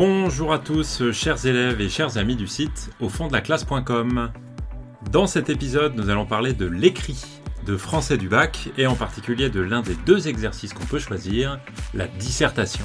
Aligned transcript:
Bonjour 0.00 0.52
à 0.52 0.60
tous, 0.60 1.10
chers 1.10 1.44
élèves 1.44 1.80
et 1.80 1.88
chers 1.88 2.18
amis 2.18 2.36
du 2.36 2.46
site 2.46 2.90
au 3.00 3.08
fond 3.08 3.26
de 3.26 3.32
la 3.32 3.40
classe.com. 3.40 4.30
Dans 5.10 5.26
cet 5.26 5.50
épisode, 5.50 5.96
nous 5.96 6.08
allons 6.08 6.24
parler 6.24 6.52
de 6.52 6.66
l'écrit 6.66 7.20
de 7.66 7.76
français 7.76 8.16
du 8.16 8.28
bac 8.28 8.68
et 8.78 8.86
en 8.86 8.94
particulier 8.94 9.50
de 9.50 9.60
l'un 9.60 9.82
des 9.82 9.96
deux 10.06 10.28
exercices 10.28 10.72
qu'on 10.72 10.84
peut 10.84 11.00
choisir, 11.00 11.58
la 11.94 12.06
dissertation. 12.06 12.84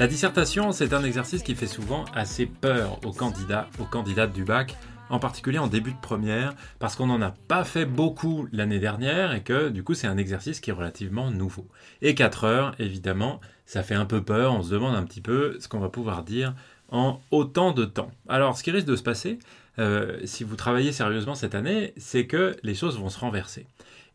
La 0.00 0.08
dissertation, 0.08 0.72
c'est 0.72 0.92
un 0.92 1.04
exercice 1.04 1.44
qui 1.44 1.54
fait 1.54 1.68
souvent 1.68 2.04
assez 2.16 2.46
peur 2.46 2.98
aux 3.04 3.12
candidats, 3.12 3.68
aux 3.78 3.84
candidates 3.84 4.32
du 4.32 4.42
bac, 4.42 4.76
en 5.10 5.18
particulier 5.18 5.58
en 5.58 5.66
début 5.66 5.92
de 5.92 6.00
première, 6.00 6.54
parce 6.78 6.96
qu'on 6.96 7.06
n'en 7.06 7.22
a 7.22 7.30
pas 7.30 7.64
fait 7.64 7.84
beaucoup 7.84 8.48
l'année 8.52 8.78
dernière 8.78 9.32
et 9.32 9.42
que 9.42 9.68
du 9.68 9.82
coup 9.82 9.94
c'est 9.94 10.06
un 10.06 10.16
exercice 10.16 10.60
qui 10.60 10.70
est 10.70 10.72
relativement 10.72 11.30
nouveau. 11.30 11.66
Et 12.02 12.14
4 12.14 12.44
heures, 12.44 12.74
évidemment, 12.78 13.40
ça 13.66 13.82
fait 13.82 13.94
un 13.94 14.06
peu 14.06 14.22
peur, 14.22 14.54
on 14.54 14.62
se 14.62 14.70
demande 14.70 14.94
un 14.94 15.04
petit 15.04 15.20
peu 15.20 15.56
ce 15.60 15.68
qu'on 15.68 15.80
va 15.80 15.88
pouvoir 15.88 16.22
dire 16.22 16.54
en 16.90 17.20
autant 17.30 17.72
de 17.72 17.84
temps. 17.84 18.10
Alors 18.28 18.56
ce 18.56 18.62
qui 18.62 18.70
risque 18.70 18.86
de 18.86 18.96
se 18.96 19.02
passer, 19.02 19.38
euh, 19.78 20.18
si 20.24 20.44
vous 20.44 20.56
travaillez 20.56 20.92
sérieusement 20.92 21.34
cette 21.34 21.54
année, 21.54 21.92
c'est 21.96 22.26
que 22.26 22.56
les 22.62 22.74
choses 22.74 22.98
vont 22.98 23.10
se 23.10 23.18
renverser 23.18 23.66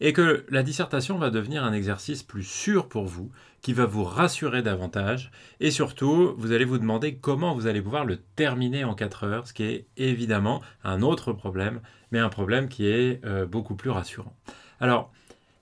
et 0.02 0.14
que 0.14 0.46
la 0.50 0.64
dissertation 0.64 1.18
va 1.18 1.30
devenir 1.30 1.64
un 1.64 1.72
exercice 1.72 2.23
plus 2.23 2.44
sûr 2.44 2.90
pour 2.90 3.05
vous, 3.05 3.32
qui 3.62 3.72
va 3.72 3.86
vous 3.86 4.04
rassurer 4.04 4.64
davantage, 4.64 5.32
et 5.59 5.70
surtout, 5.70 6.34
vous 6.38 6.52
allez 6.52 6.66
vous 6.66 6.80
demander 6.80 7.16
comment 7.16 7.54
vous 7.54 7.68
allez 7.68 7.82
pouvoir 7.82 8.04
le 8.04 8.18
terminer 8.18 8.84
en 8.84 8.95
4 8.95 9.23
heures, 9.23 9.48
ce 9.48 9.54
qui 9.54 9.64
est 9.64 9.86
évidemment 9.98 10.62
un 10.84 11.04
autre 11.04 11.32
problème, 11.32 11.80
mais 12.12 12.20
un 12.20 12.30
problème 12.30 12.68
qui 12.68 12.88
est 12.88 13.23
euh, 13.23 13.45
beaucoup 13.45 13.75
plus 13.75 13.92
rassurant. 13.92 14.36
Alors, 14.80 15.14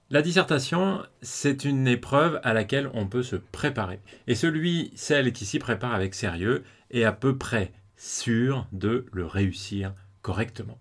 la 0.09 0.21
dissertation, 0.21 1.03
c'est 1.21 1.65
une 1.65 1.87
épreuve 1.87 2.39
à 2.41 2.53
laquelle 2.53 2.89
on 2.93 3.05
peut 3.05 3.21
se 3.21 3.35
préparer. 3.35 3.99
Et 4.25 4.33
celui, 4.33 4.91
celle 4.95 5.33
qui 5.33 5.45
s'y 5.45 5.59
prépare 5.59 5.93
avec 5.93 6.15
sérieux, 6.15 6.63
est 6.89 7.03
à 7.03 7.11
peu 7.11 7.37
près 7.37 7.73
sûr 7.97 8.65
de 8.71 9.05
le 9.11 9.25
réussir 9.25 9.93
correctement. 10.21 10.79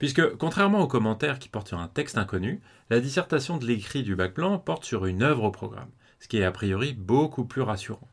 Puisque, 0.00 0.34
contrairement 0.36 0.80
aux 0.80 0.88
commentaires 0.88 1.38
qui 1.38 1.50
portent 1.50 1.68
sur 1.68 1.78
un 1.78 1.86
texte 1.86 2.16
inconnu, 2.16 2.62
la 2.88 3.00
dissertation 3.00 3.58
de 3.58 3.66
l'écrit 3.66 4.02
du 4.02 4.16
bac 4.16 4.34
blanc 4.34 4.58
porte 4.58 4.86
sur 4.86 5.04
une 5.04 5.22
œuvre 5.22 5.44
au 5.44 5.50
programme, 5.50 5.90
ce 6.20 6.26
qui 6.26 6.38
est 6.38 6.44
a 6.44 6.50
priori 6.50 6.94
beaucoup 6.94 7.44
plus 7.44 7.60
rassurant. 7.60 8.08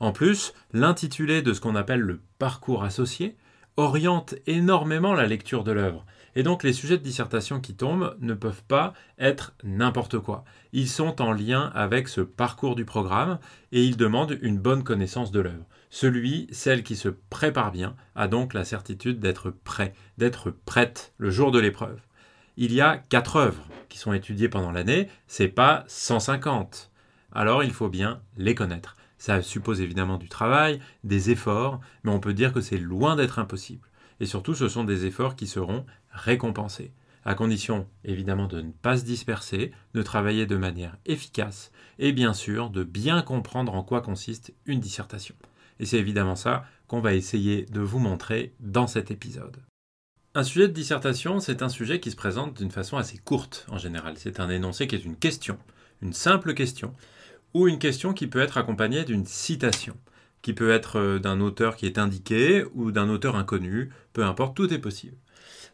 En 0.00 0.10
plus, 0.10 0.52
l'intitulé 0.72 1.40
de 1.40 1.52
ce 1.52 1.60
qu'on 1.60 1.76
appelle 1.76 2.00
le 2.00 2.20
parcours 2.40 2.82
associé 2.82 3.36
oriente 3.76 4.34
énormément 4.48 5.14
la 5.14 5.26
lecture 5.26 5.62
de 5.62 5.70
l'œuvre, 5.70 6.04
et 6.34 6.42
donc 6.42 6.64
les 6.64 6.72
sujets 6.72 6.98
de 6.98 7.04
dissertation 7.04 7.60
qui 7.60 7.76
tombent 7.76 8.16
ne 8.20 8.34
peuvent 8.34 8.64
pas 8.64 8.92
être 9.16 9.54
n'importe 9.62 10.18
quoi. 10.18 10.44
Ils 10.72 10.88
sont 10.88 11.22
en 11.22 11.30
lien 11.30 11.70
avec 11.76 12.08
ce 12.08 12.22
parcours 12.22 12.74
du 12.74 12.84
programme 12.84 13.38
et 13.70 13.84
ils 13.84 13.96
demandent 13.96 14.36
une 14.42 14.58
bonne 14.58 14.82
connaissance 14.82 15.30
de 15.30 15.40
l'œuvre. 15.40 15.64
Celui, 15.90 16.46
celle 16.52 16.84
qui 16.84 16.94
se 16.94 17.08
prépare 17.08 17.72
bien, 17.72 17.96
a 18.14 18.28
donc 18.28 18.54
la 18.54 18.64
certitude 18.64 19.18
d'être 19.18 19.50
prêt, 19.50 19.92
d'être 20.18 20.50
prête 20.50 21.12
le 21.18 21.30
jour 21.30 21.50
de 21.50 21.58
l'épreuve. 21.58 22.00
Il 22.56 22.72
y 22.72 22.80
a 22.80 22.96
quatre 22.96 23.36
œuvres 23.36 23.66
qui 23.88 23.98
sont 23.98 24.12
étudiées 24.12 24.48
pendant 24.48 24.70
l'année, 24.70 25.08
c'est 25.26 25.48
pas 25.48 25.84
150. 25.88 26.90
Alors 27.32 27.64
il 27.64 27.72
faut 27.72 27.88
bien 27.88 28.20
les 28.36 28.54
connaître. 28.54 28.96
Ça 29.18 29.42
suppose 29.42 29.80
évidemment 29.80 30.16
du 30.16 30.28
travail, 30.28 30.80
des 31.02 31.30
efforts, 31.30 31.80
mais 32.04 32.12
on 32.12 32.20
peut 32.20 32.34
dire 32.34 32.52
que 32.52 32.60
c'est 32.60 32.78
loin 32.78 33.16
d'être 33.16 33.38
impossible. 33.38 33.88
Et 34.20 34.26
surtout, 34.26 34.54
ce 34.54 34.68
sont 34.68 34.84
des 34.84 35.06
efforts 35.06 35.34
qui 35.34 35.46
seront 35.46 35.84
récompensés, 36.12 36.92
à 37.24 37.34
condition 37.34 37.86
évidemment 38.04 38.46
de 38.46 38.60
ne 38.60 38.70
pas 38.70 38.96
se 38.96 39.04
disperser, 39.04 39.72
de 39.94 40.02
travailler 40.02 40.46
de 40.46 40.56
manière 40.56 40.96
efficace, 41.04 41.72
et 41.98 42.12
bien 42.12 42.32
sûr 42.32 42.70
de 42.70 42.84
bien 42.84 43.22
comprendre 43.22 43.74
en 43.74 43.82
quoi 43.82 44.00
consiste 44.00 44.54
une 44.66 44.80
dissertation. 44.80 45.34
Et 45.80 45.86
c'est 45.86 45.98
évidemment 45.98 46.36
ça 46.36 46.64
qu'on 46.86 47.00
va 47.00 47.14
essayer 47.14 47.64
de 47.64 47.80
vous 47.80 47.98
montrer 47.98 48.52
dans 48.60 48.86
cet 48.86 49.10
épisode. 49.10 49.56
Un 50.34 50.44
sujet 50.44 50.68
de 50.68 50.72
dissertation, 50.72 51.40
c'est 51.40 51.62
un 51.62 51.68
sujet 51.68 51.98
qui 51.98 52.12
se 52.12 52.16
présente 52.16 52.56
d'une 52.56 52.70
façon 52.70 52.98
assez 52.98 53.18
courte 53.18 53.66
en 53.68 53.78
général. 53.78 54.14
C'est 54.16 54.38
un 54.38 54.48
énoncé 54.48 54.86
qui 54.86 54.94
est 54.94 55.04
une 55.04 55.16
question, 55.16 55.58
une 56.02 56.12
simple 56.12 56.54
question, 56.54 56.94
ou 57.54 57.66
une 57.66 57.80
question 57.80 58.12
qui 58.12 58.28
peut 58.28 58.40
être 58.40 58.58
accompagnée 58.58 59.04
d'une 59.04 59.24
citation, 59.24 59.96
qui 60.42 60.52
peut 60.52 60.70
être 60.70 61.00
euh, 61.00 61.18
d'un 61.18 61.40
auteur 61.40 61.74
qui 61.74 61.86
est 61.86 61.98
indiqué 61.98 62.64
ou 62.74 62.92
d'un 62.92 63.08
auteur 63.08 63.34
inconnu, 63.34 63.90
peu 64.12 64.24
importe, 64.24 64.56
tout 64.56 64.72
est 64.72 64.78
possible. 64.78 65.16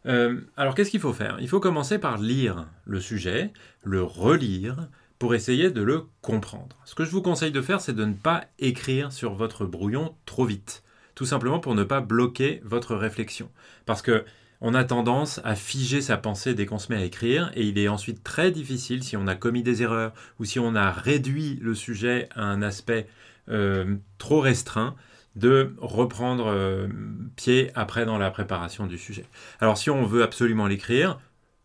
Euh, 0.07 0.41
alors 0.57 0.75
qu'est-ce 0.75 0.91
qu'il 0.91 1.01
faut 1.01 1.13
faire? 1.13 1.37
Il 1.41 1.49
faut 1.49 1.61
commencer 1.61 1.99
par 1.99 2.17
lire 2.17 2.67
le 2.85 3.01
sujet, 3.01 3.53
le 3.83 4.03
relire, 4.03 4.89
pour 5.19 5.35
essayer 5.35 5.71
de 5.71 5.83
le 5.83 6.07
comprendre. 6.21 6.77
Ce 6.85 6.95
que 6.95 7.05
je 7.05 7.11
vous 7.11 7.23
conseille 7.23 7.53
de 7.53 7.63
faire, 7.63 7.81
c'est 7.81 7.95
de 7.95 8.05
ne 8.05 8.15
pas 8.15 8.45
écrire 8.59 9.13
sur 9.13 9.35
votre 9.35 9.65
brouillon 9.65 10.15
trop 10.27 10.45
vite, 10.45 10.83
tout 11.15 11.25
simplement 11.25 11.59
pour 11.59 11.75
ne 11.75 11.85
pas 11.85 12.01
bloquer 12.01 12.61
votre 12.65 12.95
réflexion. 12.95 13.51
Parce 13.87 14.03
que 14.03 14.25
on 14.63 14.73
a 14.73 14.85
tendance 14.85 15.41
à 15.45 15.55
figer 15.55 16.01
sa 16.01 16.17
pensée 16.17 16.55
dès 16.55 16.65
qu'on 16.65 16.79
se 16.79 16.91
met 16.91 16.99
à 16.99 17.05
écrire, 17.05 17.51
et 17.55 17.67
il 17.67 17.79
est 17.79 17.89
ensuite 17.89 18.25
très 18.25 18.51
difficile, 18.51 19.03
si 19.05 19.17
on 19.17 19.27
a 19.27 19.35
commis 19.35 19.63
des 19.63 19.83
erreurs 19.83 20.15
ou 20.39 20.45
si 20.45 20.59
on 20.59 20.75
a 20.75 20.91
réduit 20.91 21.59
le 21.61 21.75
sujet 21.75 22.29
à 22.35 22.45
un 22.45 22.63
aspect 22.63 23.07
euh, 23.51 23.97
trop 24.19 24.41
restreint, 24.41 24.97
de 25.35 25.75
reprendre 25.79 26.47
euh, 26.47 26.89
pied 27.37 27.71
après 27.75 28.07
dans 28.07 28.17
la 28.17 28.31
préparation 28.31 28.87
du 28.87 28.97
sujet. 28.97 29.27
Alors 29.61 29.77
si 29.77 29.91
on 29.91 30.05
veut 30.05 30.23
absolument 30.23 30.67
l'écrire, 30.67 31.21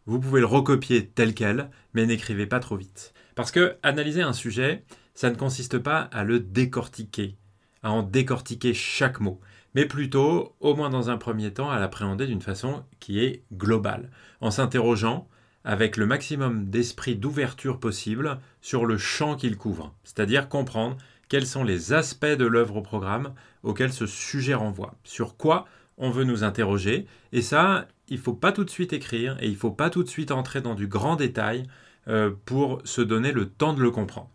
vous 0.06 0.20
pouvez 0.20 0.42
le 0.42 0.46
recopier 0.46 1.08
tel 1.08 1.34
quel, 1.34 1.70
mais 1.94 2.06
n'écrivez 2.06 2.46
pas 2.46 2.60
trop 2.60 2.76
vite. 2.76 3.14
Parce 3.36 3.52
que 3.52 3.78
analyser 3.84 4.22
un 4.22 4.34
sujet, 4.34 4.84
ça 5.14 5.30
ne 5.30 5.36
consiste 5.36 5.78
pas 5.78 6.02
à 6.02 6.24
le 6.24 6.40
décortiquer, 6.40 7.38
à 7.84 7.92
en 7.92 8.04
décortiquer 8.04 8.74
chaque 8.74 9.20
mot, 9.20 9.40
mais 9.76 9.86
plutôt, 9.86 10.56
au 10.60 10.76
moins 10.76 10.90
dans 10.90 11.10
un 11.10 11.18
premier 11.18 11.54
temps, 11.54 11.70
à 11.70 11.80
l'appréhender 11.80 12.28
d'une 12.28 12.42
façon 12.42 12.84
qui 13.00 13.24
est 13.24 13.44
globale, 13.54 14.10
en 14.42 14.52
s'interrogeant 14.52 15.28
avec 15.64 15.98
le 15.98 16.06
maximum 16.06 16.70
d'esprit 16.70 17.16
d'ouverture 17.16 17.80
possible 17.80 18.40
sur 18.62 18.86
le 18.86 18.98
champ 18.98 19.36
qu'il 19.36 19.58
couvre, 19.58 19.94
c'est-à-dire 20.04 20.50
comprendre 20.50 20.98
quels 21.30 21.46
sont 21.46 21.64
les 21.64 21.94
aspects 21.94 22.26
de 22.26 22.46
l'œuvre 22.46 22.78
au 22.78 22.82
programme 22.82 23.34
auxquels 23.64 23.94
ce 23.94 24.06
sujet 24.06 24.56
renvoie, 24.56 24.96
sur 25.04 25.38
quoi 25.38 25.66
on 25.98 26.10
veut 26.10 26.24
nous 26.24 26.44
interroger, 26.44 27.06
et 27.32 27.42
ça, 27.42 27.88
il 28.10 28.18
ne 28.18 28.22
faut 28.22 28.34
pas 28.34 28.52
tout 28.52 28.64
de 28.64 28.70
suite 28.70 28.92
écrire, 28.92 29.38
et 29.40 29.46
il 29.46 29.54
ne 29.54 29.58
faut 29.58 29.72
pas 29.72 29.90
tout 29.90 30.04
de 30.04 30.10
suite 30.10 30.32
entrer 30.32 30.62
dans 30.62 30.74
du 30.74 30.88
grand 30.88 31.16
détail, 31.16 31.68
euh, 32.12 32.32
pour 32.46 32.82
se 32.86 33.02
donner 33.02 33.32
le 33.32 33.50
temps 33.50 33.74
de 33.74 33.82
le 33.82 33.92
comprendre. 33.92 34.30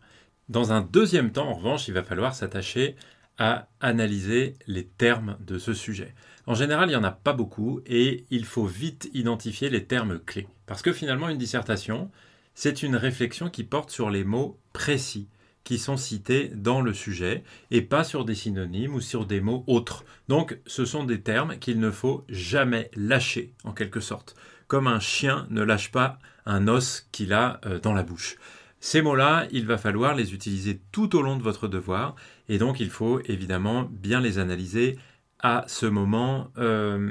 Dans 0.48 0.72
un 0.72 0.80
deuxième 0.80 1.32
temps, 1.32 1.48
en 1.48 1.54
revanche, 1.54 1.88
il 1.88 1.94
va 1.94 2.02
falloir 2.02 2.34
s'attacher 2.34 2.96
à 3.38 3.68
analyser 3.80 4.54
les 4.66 4.86
termes 4.86 5.36
de 5.40 5.58
ce 5.58 5.74
sujet. 5.74 6.14
En 6.46 6.54
général, 6.54 6.88
il 6.88 6.92
n'y 6.92 6.96
en 6.96 7.04
a 7.04 7.10
pas 7.10 7.32
beaucoup 7.32 7.80
et 7.86 8.24
il 8.30 8.44
faut 8.44 8.66
vite 8.66 9.10
identifier 9.12 9.68
les 9.68 9.84
termes 9.84 10.18
clés. 10.18 10.48
Parce 10.66 10.82
que 10.82 10.92
finalement, 10.92 11.28
une 11.28 11.38
dissertation, 11.38 12.10
c'est 12.54 12.82
une 12.82 12.96
réflexion 12.96 13.50
qui 13.50 13.64
porte 13.64 13.90
sur 13.90 14.10
les 14.10 14.24
mots 14.24 14.58
précis 14.72 15.28
qui 15.66 15.78
sont 15.78 15.96
cités 15.96 16.52
dans 16.54 16.80
le 16.80 16.94
sujet 16.94 17.42
et 17.72 17.82
pas 17.82 18.04
sur 18.04 18.24
des 18.24 18.36
synonymes 18.36 18.94
ou 18.94 19.00
sur 19.00 19.26
des 19.26 19.40
mots 19.40 19.64
autres. 19.66 20.04
Donc 20.28 20.58
ce 20.64 20.84
sont 20.84 21.02
des 21.02 21.20
termes 21.20 21.58
qu'il 21.58 21.80
ne 21.80 21.90
faut 21.90 22.24
jamais 22.28 22.88
lâcher 22.94 23.52
en 23.64 23.72
quelque 23.72 23.98
sorte, 23.98 24.36
comme 24.68 24.86
un 24.86 25.00
chien 25.00 25.46
ne 25.50 25.62
lâche 25.62 25.90
pas 25.90 26.18
un 26.44 26.68
os 26.68 27.08
qu'il 27.12 27.32
a 27.32 27.60
euh, 27.66 27.78
dans 27.80 27.92
la 27.92 28.02
bouche. 28.02 28.36
Ces 28.80 29.02
mots-là, 29.02 29.46
il 29.50 29.66
va 29.66 29.78
falloir 29.78 30.14
les 30.14 30.34
utiliser 30.34 30.80
tout 30.92 31.16
au 31.16 31.22
long 31.22 31.36
de 31.36 31.42
votre 31.42 31.66
devoir 31.66 32.14
et 32.48 32.58
donc 32.58 32.78
il 32.80 32.90
faut 32.90 33.20
évidemment 33.24 33.88
bien 33.90 34.20
les 34.20 34.38
analyser 34.38 34.98
à 35.40 35.64
ce 35.66 35.86
moment 35.86 36.50
euh, 36.56 37.10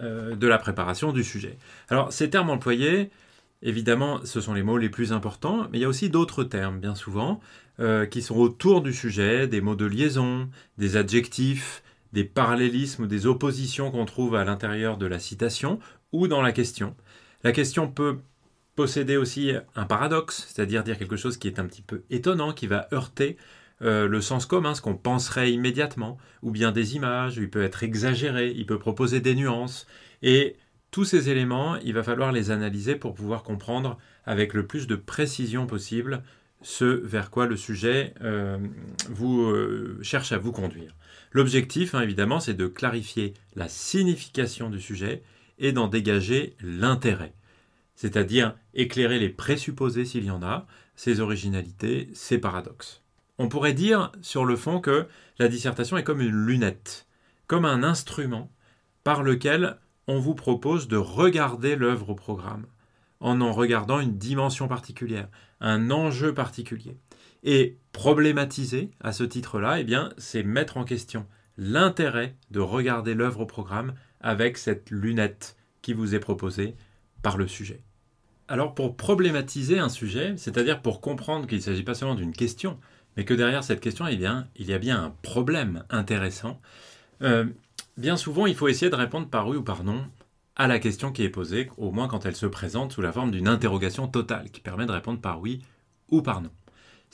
euh, 0.00 0.36
de 0.36 0.46
la 0.46 0.58
préparation 0.58 1.12
du 1.12 1.24
sujet. 1.24 1.58
Alors 1.88 2.12
ces 2.12 2.30
termes 2.30 2.50
employés, 2.50 3.10
évidemment, 3.62 4.20
ce 4.24 4.40
sont 4.40 4.54
les 4.54 4.62
mots 4.62 4.78
les 4.78 4.90
plus 4.90 5.12
importants, 5.12 5.68
mais 5.70 5.78
il 5.78 5.80
y 5.80 5.84
a 5.84 5.88
aussi 5.88 6.10
d'autres 6.10 6.44
termes, 6.44 6.78
bien 6.78 6.94
souvent, 6.94 7.40
qui 8.10 8.22
sont 8.22 8.36
autour 8.36 8.82
du 8.82 8.92
sujet, 8.92 9.48
des 9.48 9.60
mots 9.60 9.74
de 9.74 9.84
liaison, 9.84 10.48
des 10.78 10.96
adjectifs, 10.96 11.82
des 12.14 12.24
parallélismes 12.24 13.02
ou 13.02 13.06
des 13.06 13.26
oppositions 13.26 13.90
qu'on 13.90 14.06
trouve 14.06 14.36
à 14.36 14.44
l'intérieur 14.44 14.96
de 14.96 15.04
la 15.04 15.18
citation 15.18 15.80
ou 16.12 16.28
dans 16.28 16.40
la 16.40 16.52
question. 16.52 16.94
La 17.42 17.52
question 17.52 17.88
peut 17.88 18.20
posséder 18.76 19.16
aussi 19.16 19.52
un 19.74 19.84
paradoxe, 19.84 20.46
c'est-à-dire 20.48 20.84
dire 20.84 20.96
quelque 20.96 21.16
chose 21.16 21.36
qui 21.36 21.48
est 21.48 21.58
un 21.58 21.66
petit 21.66 21.82
peu 21.82 22.04
étonnant, 22.10 22.52
qui 22.52 22.66
va 22.68 22.88
heurter 22.92 23.36
euh, 23.82 24.06
le 24.06 24.20
sens 24.20 24.46
commun, 24.46 24.74
ce 24.74 24.80
qu'on 24.80 24.96
penserait 24.96 25.52
immédiatement, 25.52 26.16
ou 26.42 26.52
bien 26.52 26.70
des 26.70 26.94
images, 26.94 27.36
il 27.36 27.50
peut 27.50 27.62
être 27.62 27.82
exagéré, 27.82 28.52
il 28.56 28.64
peut 28.64 28.78
proposer 28.78 29.20
des 29.20 29.34
nuances. 29.34 29.86
Et 30.22 30.56
tous 30.92 31.04
ces 31.04 31.28
éléments, 31.28 31.76
il 31.84 31.94
va 31.94 32.04
falloir 32.04 32.30
les 32.30 32.52
analyser 32.52 32.94
pour 32.94 33.14
pouvoir 33.14 33.42
comprendre 33.42 33.98
avec 34.24 34.54
le 34.54 34.66
plus 34.66 34.86
de 34.86 34.94
précision 34.94 35.66
possible 35.66 36.22
ce 36.62 36.84
vers 36.84 37.30
quoi 37.30 37.46
le 37.46 37.56
sujet 37.56 38.14
euh, 38.22 38.58
vous 39.10 39.42
euh, 39.42 39.98
cherche 40.02 40.32
à 40.32 40.38
vous 40.38 40.52
conduire. 40.52 40.94
L'objectif, 41.34 41.94
hein, 41.94 42.00
évidemment, 42.00 42.40
c'est 42.40 42.54
de 42.54 42.68
clarifier 42.68 43.34
la 43.56 43.68
signification 43.68 44.70
du 44.70 44.80
sujet 44.80 45.22
et 45.58 45.72
d'en 45.72 45.88
dégager 45.88 46.56
l'intérêt. 46.60 47.34
c'est-à-dire 47.96 48.56
éclairer 48.74 49.18
les 49.18 49.28
présupposés 49.28 50.04
s'il 50.04 50.24
y 50.24 50.30
en 50.30 50.42
a, 50.42 50.66
ses 50.96 51.20
originalités, 51.20 52.10
ses 52.12 52.38
paradoxes. 52.38 53.02
On 53.38 53.48
pourrait 53.48 53.72
dire 53.72 54.10
sur 54.20 54.44
le 54.44 54.56
fond 54.56 54.80
que 54.80 55.06
la 55.38 55.48
dissertation 55.48 55.96
est 55.96 56.04
comme 56.04 56.20
une 56.20 56.46
lunette, 56.46 57.06
comme 57.46 57.64
un 57.64 57.82
instrument 57.82 58.50
par 59.02 59.22
lequel 59.22 59.78
on 60.06 60.18
vous 60.18 60.34
propose 60.34 60.88
de 60.88 60.96
regarder 60.96 61.76
l'œuvre 61.76 62.10
au 62.10 62.14
programme, 62.14 62.66
en 63.20 63.40
en 63.40 63.52
regardant 63.52 64.00
une 64.00 64.18
dimension 64.18 64.68
particulière, 64.68 65.28
un 65.60 65.90
enjeu 65.90 66.34
particulier. 66.34 66.98
Et 67.44 67.78
problématiser 67.92 68.90
à 69.00 69.12
ce 69.12 69.22
titre-là, 69.22 69.78
eh 69.80 69.84
bien, 69.84 70.10
c'est 70.18 70.42
mettre 70.42 70.78
en 70.78 70.84
question 70.84 71.26
l'intérêt 71.56 72.34
de 72.50 72.60
regarder 72.60 73.14
l'œuvre 73.14 73.40
au 73.40 73.46
programme 73.46 73.94
avec 74.20 74.58
cette 74.58 74.90
lunette 74.90 75.56
qui 75.82 75.92
vous 75.92 76.14
est 76.14 76.20
proposée 76.20 76.74
par 77.22 77.36
le 77.36 77.46
sujet. 77.46 77.82
Alors 78.48 78.74
pour 78.74 78.96
problématiser 78.96 79.78
un 79.78 79.88
sujet, 79.88 80.34
c'est-à-dire 80.36 80.82
pour 80.82 81.00
comprendre 81.00 81.46
qu'il 81.46 81.58
ne 81.58 81.62
s'agit 81.62 81.82
pas 81.82 81.94
seulement 81.94 82.14
d'une 82.14 82.32
question, 82.32 82.78
mais 83.16 83.24
que 83.24 83.34
derrière 83.34 83.64
cette 83.64 83.80
question, 83.80 84.06
eh 84.06 84.16
bien, 84.16 84.48
il 84.56 84.66
y 84.66 84.74
a 84.74 84.78
bien 84.78 85.02
un 85.02 85.14
problème 85.22 85.84
intéressant, 85.88 86.60
euh, 87.22 87.46
bien 87.96 88.16
souvent 88.16 88.46
il 88.46 88.54
faut 88.54 88.68
essayer 88.68 88.90
de 88.90 88.96
répondre 88.96 89.28
par 89.28 89.48
oui 89.48 89.56
ou 89.56 89.62
par 89.62 89.84
non 89.84 90.06
à 90.56 90.66
la 90.66 90.78
question 90.78 91.10
qui 91.12 91.22
est 91.22 91.30
posée, 91.30 91.70
au 91.78 91.90
moins 91.90 92.06
quand 92.06 92.26
elle 92.26 92.36
se 92.36 92.46
présente 92.46 92.92
sous 92.92 93.02
la 93.02 93.12
forme 93.12 93.30
d'une 93.30 93.48
interrogation 93.48 94.08
totale, 94.08 94.50
qui 94.50 94.60
permet 94.60 94.86
de 94.86 94.92
répondre 94.92 95.20
par 95.20 95.40
oui 95.40 95.62
ou 96.10 96.22
par 96.22 96.40
non. 96.42 96.50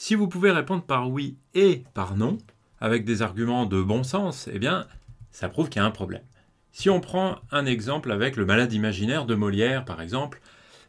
Si 0.03 0.15
vous 0.15 0.29
pouvez 0.29 0.51
répondre 0.51 0.83
par 0.83 1.11
oui 1.11 1.37
et 1.53 1.85
par 1.93 2.17
non, 2.17 2.39
avec 2.81 3.05
des 3.05 3.21
arguments 3.21 3.67
de 3.67 3.83
bon 3.83 4.03
sens, 4.03 4.49
eh 4.51 4.59
bien, 4.59 4.87
ça 5.31 5.51
prouve 5.51 5.69
qu'il 5.69 5.83
y 5.83 5.85
a 5.85 5.87
un 5.87 5.91
problème. 5.91 6.25
Si 6.73 6.89
on 6.89 7.03
prend 7.03 7.39
un 7.51 7.67
exemple 7.67 8.11
avec 8.11 8.37
le 8.37 8.47
malade 8.47 8.73
imaginaire 8.73 9.27
de 9.27 9.35
Molière, 9.35 9.85
par 9.85 10.01
exemple, 10.01 10.41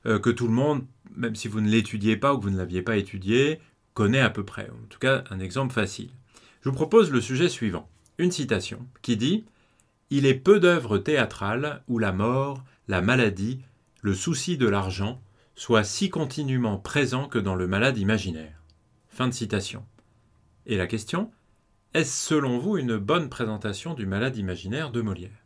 euh, 0.05 0.17
que 0.17 0.29
tout 0.29 0.47
le 0.47 0.53
monde, 0.53 0.85
même 1.13 1.35
si 1.35 1.49
vous 1.49 1.59
ne 1.59 1.67
l'étudiez 1.67 2.15
pas 2.15 2.33
ou 2.33 2.37
que 2.37 2.43
vous 2.43 2.51
ne 2.51 2.57
l'aviez 2.57 2.83
pas 2.83 2.95
étudié, 2.95 3.59
connaît 3.95 4.21
à 4.21 4.29
peu 4.29 4.45
près. 4.45 4.69
En 4.69 4.87
tout 4.87 4.99
cas, 4.99 5.25
un 5.29 5.41
exemple 5.41 5.73
facile. 5.73 6.11
Je 6.61 6.69
vous 6.69 6.75
propose 6.75 7.11
le 7.11 7.19
sujet 7.19 7.49
suivant. 7.49 7.89
Une 8.17 8.31
citation 8.31 8.87
qui 9.01 9.17
dit 9.17 9.43
Il 10.09 10.25
est 10.25 10.35
peu 10.35 10.61
d'œuvres 10.61 10.97
théâtrales 10.97 11.83
où 11.89 11.99
la 11.99 12.13
mort, 12.13 12.63
la 12.87 13.01
maladie, 13.01 13.59
le 14.03 14.13
souci 14.13 14.55
de 14.55 14.69
l'argent 14.69 15.21
soient 15.53 15.83
si 15.83 16.09
continuellement 16.09 16.77
présents 16.77 17.27
que 17.27 17.39
dans 17.39 17.55
le 17.55 17.67
malade 17.67 17.97
imaginaire. 17.97 18.60
De 19.27 19.31
citation. 19.31 19.85
Et 20.65 20.77
la 20.77 20.87
question 20.87 21.31
Est-ce 21.93 22.27
selon 22.27 22.57
vous 22.57 22.77
une 22.77 22.97
bonne 22.97 23.29
présentation 23.29 23.93
du 23.93 24.07
malade 24.07 24.35
imaginaire 24.35 24.89
de 24.89 25.01
Molière? 25.01 25.45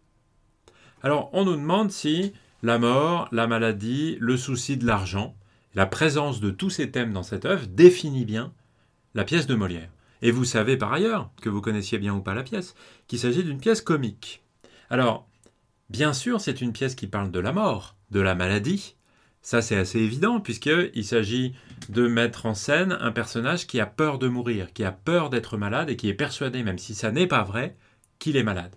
Alors, 1.04 1.30
on 1.33 1.44
nous 1.44 1.57
demande 1.57 1.92
si 1.92 2.31
la 2.63 2.80
mort, 2.80 3.27
la 3.33 3.48
maladie, 3.48 4.16
le 4.22 4.38
souci 4.38 4.77
de 4.77 4.86
l'argent, 4.86 5.36
la 5.74 5.86
présence 5.86 6.39
de 6.39 6.51
tous 6.51 6.69
ces 6.69 6.89
thèmes 6.89 7.12
dans 7.12 7.24
cette 7.24 7.44
œuvre 7.44 7.68
définit 7.68 8.24
bien 8.24 8.54
la 9.13 9.25
pièce 9.25 9.45
de 9.45 9.56
Molière. 9.56 9.92
Et 10.21 10.31
vous 10.31 10.45
savez 10.45 10.78
par 10.78 10.94
ailleurs, 10.94 11.30
que 11.42 11.50
vous 11.50 11.62
connaissiez 11.62 11.98
bien 11.98 12.13
ou 12.13 12.21
pas 12.21 12.33
la 12.33 12.44
pièce, 12.44 12.75
qu'il 13.07 13.19
s'agit 13.19 13.44
d'une 13.44 13.60
pièce 13.60 13.81
comique. 13.81 14.42
Alors, 14.89 15.28
bien 15.89 16.13
sûr, 16.13 16.39
c'est 16.39 16.62
une 16.62 16.71
pièce 16.71 16.95
qui 16.95 17.07
parle 17.07 17.30
de 17.30 17.39
la 17.39 17.51
mort, 17.51 17.98
de 18.12 18.21
la 18.21 18.36
maladie. 18.36 18.95
Ça, 19.45 19.62
c'est 19.62 19.77
assez 19.77 20.00
évident, 20.00 20.39
puisqu'il 20.39 21.06
s'agit 21.06 21.53
de 21.89 22.07
mettre 22.07 22.47
en 22.47 22.56
scène 22.56 22.97
un 23.00 23.12
personnage 23.12 23.68
qui 23.68 23.80
a 23.80 23.86
peur 23.86 24.18
de 24.18 24.27
mourir, 24.27 24.74
qui 24.74 24.83
a 24.83 24.92
peur 24.92 25.30
d'être 25.30 25.56
malade 25.56 25.92
et 25.92 25.95
qui 25.95 26.09
est 26.09 26.15
persuadé, 26.15 26.63
même 26.63 26.80
si 26.80 26.95
ça 26.95 27.12
n'est 27.12 27.27
pas 27.27 27.44
vrai, 27.44 27.77
qu'il 28.18 28.38
est 28.38 28.44
malade. 28.44 28.75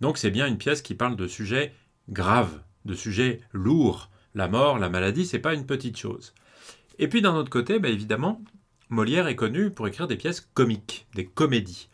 Donc 0.00 0.16
c'est 0.16 0.30
bien 0.30 0.46
une 0.46 0.58
pièce 0.58 0.80
qui 0.80 0.94
parle 0.94 1.16
de 1.16 1.26
sujets 1.26 1.74
graves, 2.08 2.60
de 2.84 2.94
sujets 2.94 3.40
lourds. 3.50 4.08
La 4.36 4.46
mort, 4.46 4.78
la 4.78 4.90
maladie, 4.90 5.26
c'est 5.26 5.40
pas 5.40 5.54
une 5.54 5.66
petite 5.66 5.96
chose. 5.96 6.34
Et 7.00 7.08
puis 7.08 7.20
d'un 7.20 7.34
autre 7.34 7.50
côté, 7.50 7.80
bah, 7.80 7.88
évidemment, 7.88 8.44
Molière 8.90 9.26
est 9.26 9.34
connu 9.34 9.72
pour 9.72 9.88
écrire 9.88 10.06
des 10.06 10.14
pièces 10.14 10.40
comiques, 10.54 11.08
des 11.16 11.26
comédies, 11.26 11.88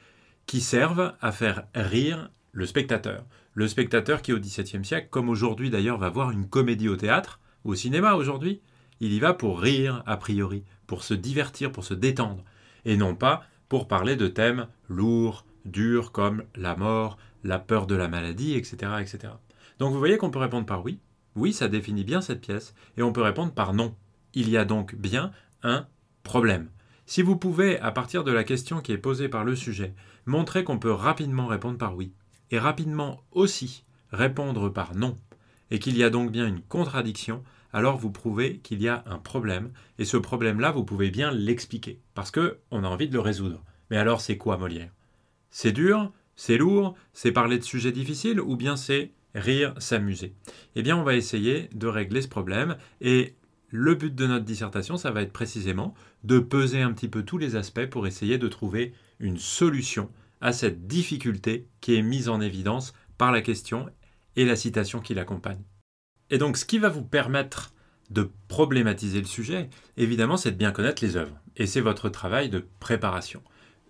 qui 0.44 0.60
servent 0.60 1.14
à 1.22 1.32
faire 1.32 1.64
rire 1.74 2.28
le 2.52 2.66
spectateur. 2.66 3.24
Le 3.54 3.68
spectateur 3.68 4.20
qui 4.20 4.34
au 4.34 4.38
XVIIe 4.38 4.84
siècle, 4.84 5.08
comme 5.10 5.30
aujourd'hui 5.30 5.70
d'ailleurs, 5.70 5.96
va 5.96 6.10
voir 6.10 6.30
une 6.30 6.46
comédie 6.46 6.90
au 6.90 6.96
théâtre, 6.96 7.40
au 7.64 7.74
cinéma 7.74 8.14
aujourd'hui, 8.14 8.60
il 9.00 9.12
y 9.12 9.20
va 9.20 9.34
pour 9.34 9.60
rire 9.60 10.02
a 10.06 10.16
priori, 10.16 10.64
pour 10.86 11.02
se 11.02 11.14
divertir, 11.14 11.72
pour 11.72 11.84
se 11.84 11.94
détendre, 11.94 12.44
et 12.84 12.96
non 12.96 13.14
pas 13.14 13.44
pour 13.68 13.88
parler 13.88 14.16
de 14.16 14.28
thèmes 14.28 14.66
lourds, 14.88 15.44
durs 15.64 16.12
comme 16.12 16.44
la 16.54 16.76
mort, 16.76 17.18
la 17.44 17.58
peur 17.58 17.86
de 17.86 17.94
la 17.94 18.08
maladie, 18.08 18.54
etc. 18.54 18.92
etc. 19.00 19.32
Donc 19.78 19.92
vous 19.92 19.98
voyez 19.98 20.18
qu'on 20.18 20.30
peut 20.30 20.38
répondre 20.38 20.66
par 20.66 20.84
oui. 20.84 20.98
Oui, 21.34 21.52
ça 21.52 21.68
définit 21.68 22.04
bien 22.04 22.20
cette 22.20 22.40
pièce. 22.40 22.74
Et 22.96 23.02
on 23.02 23.12
peut 23.12 23.22
répondre 23.22 23.52
par 23.52 23.72
non. 23.72 23.94
Il 24.34 24.50
y 24.50 24.56
a 24.56 24.64
donc 24.64 24.94
bien 24.94 25.32
un 25.62 25.86
problème. 26.22 26.68
Si 27.06 27.22
vous 27.22 27.36
pouvez, 27.36 27.78
à 27.80 27.90
partir 27.90 28.24
de 28.24 28.32
la 28.32 28.44
question 28.44 28.80
qui 28.80 28.92
est 28.92 28.98
posée 28.98 29.28
par 29.28 29.44
le 29.44 29.56
sujet, 29.56 29.94
montrer 30.26 30.64
qu'on 30.64 30.78
peut 30.78 30.92
rapidement 30.92 31.46
répondre 31.46 31.78
par 31.78 31.96
oui, 31.96 32.12
et 32.50 32.58
rapidement 32.58 33.22
aussi 33.32 33.84
répondre 34.12 34.68
par 34.68 34.94
non, 34.94 35.16
et 35.72 35.78
qu'il 35.78 35.96
y 35.96 36.04
a 36.04 36.10
donc 36.10 36.30
bien 36.30 36.46
une 36.46 36.60
contradiction, 36.60 37.42
alors 37.72 37.96
vous 37.96 38.10
prouvez 38.10 38.58
qu'il 38.58 38.82
y 38.82 38.88
a 38.88 39.02
un 39.06 39.16
problème, 39.16 39.70
et 39.98 40.04
ce 40.04 40.18
problème-là, 40.18 40.70
vous 40.70 40.84
pouvez 40.84 41.10
bien 41.10 41.32
l'expliquer, 41.32 41.98
parce 42.14 42.30
que 42.30 42.58
on 42.70 42.84
a 42.84 42.88
envie 42.88 43.08
de 43.08 43.14
le 43.14 43.20
résoudre. 43.20 43.64
Mais 43.90 43.96
alors 43.96 44.20
c'est 44.20 44.36
quoi 44.36 44.58
Molière? 44.58 44.92
C'est 45.50 45.72
dur, 45.72 46.12
c'est 46.36 46.58
lourd, 46.58 46.94
c'est 47.14 47.32
parler 47.32 47.58
de 47.58 47.64
sujets 47.64 47.90
difficiles? 47.90 48.38
Ou 48.38 48.54
bien 48.54 48.76
c'est 48.76 49.12
rire, 49.34 49.74
s'amuser? 49.78 50.34
Eh 50.76 50.82
bien, 50.82 50.94
on 50.94 51.04
va 51.04 51.16
essayer 51.16 51.70
de 51.74 51.86
régler 51.86 52.20
ce 52.20 52.28
problème 52.28 52.76
et 53.00 53.34
le 53.70 53.94
but 53.94 54.14
de 54.14 54.26
notre 54.26 54.44
dissertation, 54.44 54.98
ça 54.98 55.10
va 55.10 55.22
être 55.22 55.32
précisément 55.32 55.94
de 56.22 56.38
peser 56.38 56.82
un 56.82 56.92
petit 56.92 57.08
peu 57.08 57.22
tous 57.22 57.38
les 57.38 57.56
aspects 57.56 57.86
pour 57.86 58.06
essayer 58.06 58.36
de 58.36 58.48
trouver 58.48 58.92
une 59.20 59.38
solution 59.38 60.10
à 60.42 60.52
cette 60.52 60.86
difficulté 60.86 61.66
qui 61.80 61.94
est 61.94 62.02
mise 62.02 62.28
en 62.28 62.42
évidence 62.42 62.92
par 63.16 63.32
la 63.32 63.40
question 63.40 63.88
et 64.36 64.44
la 64.44 64.56
citation 64.56 65.00
qui 65.00 65.14
l'accompagne. 65.14 65.62
Et 66.30 66.38
donc, 66.38 66.56
ce 66.56 66.64
qui 66.64 66.78
va 66.78 66.88
vous 66.88 67.04
permettre 67.04 67.72
de 68.10 68.30
problématiser 68.48 69.20
le 69.20 69.26
sujet, 69.26 69.70
évidemment, 69.96 70.36
c'est 70.36 70.52
de 70.52 70.56
bien 70.56 70.72
connaître 70.72 71.04
les 71.04 71.16
œuvres. 71.16 71.38
Et 71.56 71.66
c'est 71.66 71.80
votre 71.80 72.08
travail 72.08 72.48
de 72.48 72.66
préparation. 72.80 73.42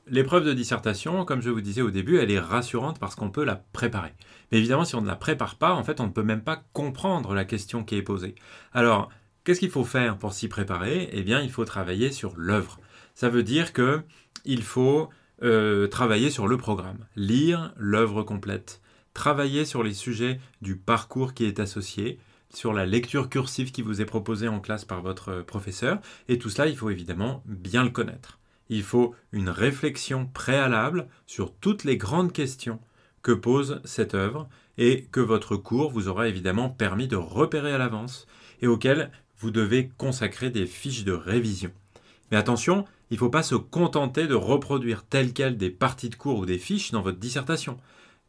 L'épreuve 0.08 0.44
de 0.44 0.52
dissertation, 0.52 1.24
comme 1.24 1.42
je 1.42 1.50
vous 1.50 1.60
disais 1.60 1.82
au 1.82 1.90
début, 1.90 2.18
elle 2.18 2.30
est 2.30 2.40
rassurante 2.40 2.98
parce 2.98 3.14
qu'on 3.14 3.30
peut 3.30 3.44
la 3.44 3.56
préparer. 3.56 4.12
Mais 4.50 4.58
évidemment, 4.58 4.84
si 4.84 4.96
on 4.96 5.00
ne 5.00 5.06
la 5.06 5.16
prépare 5.16 5.56
pas, 5.56 5.74
en 5.74 5.84
fait, 5.84 6.00
on 6.00 6.06
ne 6.06 6.12
peut 6.12 6.24
même 6.24 6.42
pas 6.42 6.64
comprendre 6.72 7.34
la 7.34 7.44
question 7.44 7.84
qui 7.84 7.94
est 7.94 8.02
posée. 8.02 8.34
Alors, 8.72 9.10
qu'est-ce 9.44 9.60
qu'il 9.60 9.70
faut 9.70 9.84
faire 9.84 10.18
pour 10.18 10.32
s'y 10.32 10.48
préparer? 10.48 11.08
Eh 11.12 11.22
bien, 11.22 11.40
il 11.40 11.50
faut 11.50 11.64
travailler 11.64 12.10
sur 12.10 12.34
l'œuvre. 12.36 12.80
Ça 13.14 13.28
veut 13.28 13.44
dire 13.44 13.72
que 13.72 14.02
il 14.44 14.62
faut 14.62 15.08
euh, 15.44 15.86
travailler 15.86 16.30
sur 16.30 16.48
le 16.48 16.56
programme, 16.56 17.06
lire 17.14 17.72
l'œuvre 17.76 18.24
complète, 18.24 18.81
travailler 19.14 19.64
sur 19.64 19.82
les 19.82 19.94
sujets 19.94 20.40
du 20.60 20.76
parcours 20.76 21.34
qui 21.34 21.44
est 21.44 21.60
associé, 21.60 22.18
sur 22.50 22.72
la 22.72 22.86
lecture 22.86 23.28
cursive 23.28 23.72
qui 23.72 23.82
vous 23.82 24.00
est 24.00 24.06
proposée 24.06 24.48
en 24.48 24.60
classe 24.60 24.84
par 24.84 25.00
votre 25.00 25.42
professeur, 25.42 26.00
et 26.28 26.38
tout 26.38 26.50
cela, 26.50 26.68
il 26.68 26.76
faut 26.76 26.90
évidemment 26.90 27.42
bien 27.46 27.84
le 27.84 27.90
connaître. 27.90 28.38
Il 28.68 28.82
faut 28.82 29.14
une 29.32 29.48
réflexion 29.48 30.26
préalable 30.26 31.08
sur 31.26 31.52
toutes 31.54 31.84
les 31.84 31.96
grandes 31.96 32.32
questions 32.32 32.80
que 33.22 33.32
pose 33.32 33.80
cette 33.84 34.14
œuvre 34.14 34.48
et 34.78 35.06
que 35.12 35.20
votre 35.20 35.56
cours 35.56 35.90
vous 35.90 36.08
aura 36.08 36.28
évidemment 36.28 36.68
permis 36.68 37.08
de 37.08 37.16
repérer 37.16 37.72
à 37.72 37.78
l'avance 37.78 38.26
et 38.60 38.66
auxquelles 38.66 39.10
vous 39.38 39.50
devez 39.50 39.90
consacrer 39.98 40.50
des 40.50 40.66
fiches 40.66 41.04
de 41.04 41.12
révision. 41.12 41.70
Mais 42.30 42.36
attention, 42.36 42.86
il 43.10 43.14
ne 43.14 43.18
faut 43.18 43.28
pas 43.28 43.42
se 43.42 43.54
contenter 43.54 44.26
de 44.26 44.34
reproduire 44.34 45.04
telles 45.04 45.32
quelles 45.32 45.58
des 45.58 45.70
parties 45.70 46.08
de 46.08 46.14
cours 46.14 46.38
ou 46.38 46.46
des 46.46 46.58
fiches 46.58 46.92
dans 46.92 47.02
votre 47.02 47.18
dissertation 47.18 47.78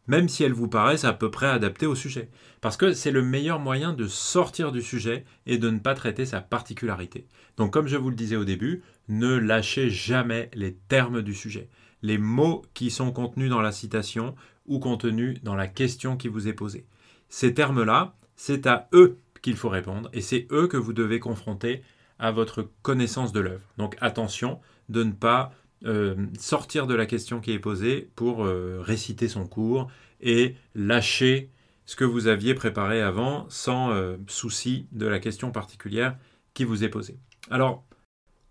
même 0.07 0.27
si 0.27 0.43
elles 0.43 0.53
vous 0.53 0.67
paraissent 0.67 1.05
à 1.05 1.13
peu 1.13 1.31
près 1.31 1.48
adaptées 1.48 1.86
au 1.86 1.95
sujet. 1.95 2.29
Parce 2.62 2.77
que 2.77 2.93
c'est 2.93 3.12
le 3.12 3.22
meilleur 3.22 3.60
moyen 3.60 3.93
de 3.93 4.07
sortir 4.07 4.72
du 4.72 4.81
sujet 4.81 5.25
et 5.45 5.57
de 5.57 5.69
ne 5.69 5.79
pas 5.79 5.95
traiter 5.95 6.25
sa 6.25 6.41
particularité. 6.41 7.27
Donc 7.57 7.72
comme 7.72 7.88
je 7.88 7.98
vous 7.98 8.10
le 8.10 8.15
disais 8.15 8.36
au 8.36 8.45
début, 8.45 8.83
ne 9.07 9.36
lâchez 9.36 9.89
jamais 9.89 10.50
les 10.53 10.74
termes 10.74 11.22
du 11.22 11.33
sujet. 11.33 11.69
Les 12.01 12.17
mots 12.17 12.63
qui 12.74 12.91
sont 12.91 13.12
contenus 13.12 13.50
dans 13.50 13.62
la 13.62 13.72
citation 13.72 14.36
ou 14.65 14.79
contenus 14.79 15.41
dans 15.43 15.55
la 15.55 15.67
question 15.67 16.17
qui 16.17 16.27
vous 16.27 16.48
est 16.48 16.53
posée. 16.53 16.86
Ces 17.29 17.53
termes-là, 17.53 18.15
c'est 18.36 18.67
à 18.67 18.88
eux 18.93 19.19
qu'il 19.41 19.55
faut 19.55 19.69
répondre 19.69 20.10
et 20.13 20.22
c'est 20.22 20.48
eux 20.51 20.67
que 20.67 20.77
vous 20.77 20.93
devez 20.93 21.19
confronter 21.19 21.83
à 22.19 22.31
votre 22.31 22.69
connaissance 22.81 23.33
de 23.33 23.39
l'œuvre. 23.39 23.67
Donc 23.77 23.95
attention 24.00 24.60
de 24.89 25.03
ne 25.03 25.12
pas 25.12 25.51
euh, 25.85 26.15
sortir 26.39 26.87
de 26.87 26.93
la 26.93 27.05
question 27.05 27.41
qui 27.41 27.51
est 27.51 27.59
posée 27.59 28.09
pour 28.15 28.45
euh, 28.45 28.79
réciter 28.81 29.27
son 29.27 29.45
cours 29.45 29.89
et 30.21 30.55
lâcher 30.75 31.49
ce 31.85 31.97
que 31.97 32.05
vous 32.05 32.27
aviez 32.27 32.53
préparé 32.53 33.01
avant 33.01 33.45
sans 33.49 33.91
euh, 33.91 34.15
souci 34.27 34.87
de 34.93 35.05
la 35.05 35.19
question 35.19 35.51
particulière 35.51 36.17
qui 36.53 36.63
vous 36.63 36.85
est 36.85 36.89
posée. 36.89 37.17
Alors, 37.49 37.83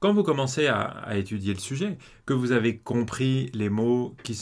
quand 0.03 0.13
vous 0.13 0.25
commencez 0.25 0.67
à, 0.67 1.17
étudier 1.17 1.55
le 1.55 1.61
sujet, 1.61 1.97
que 2.27 2.35
vous 2.35 2.51
avez 2.51 2.77
compris 2.77 3.51
les 3.55 3.69
mots 3.69 4.17
qui, 4.25 4.37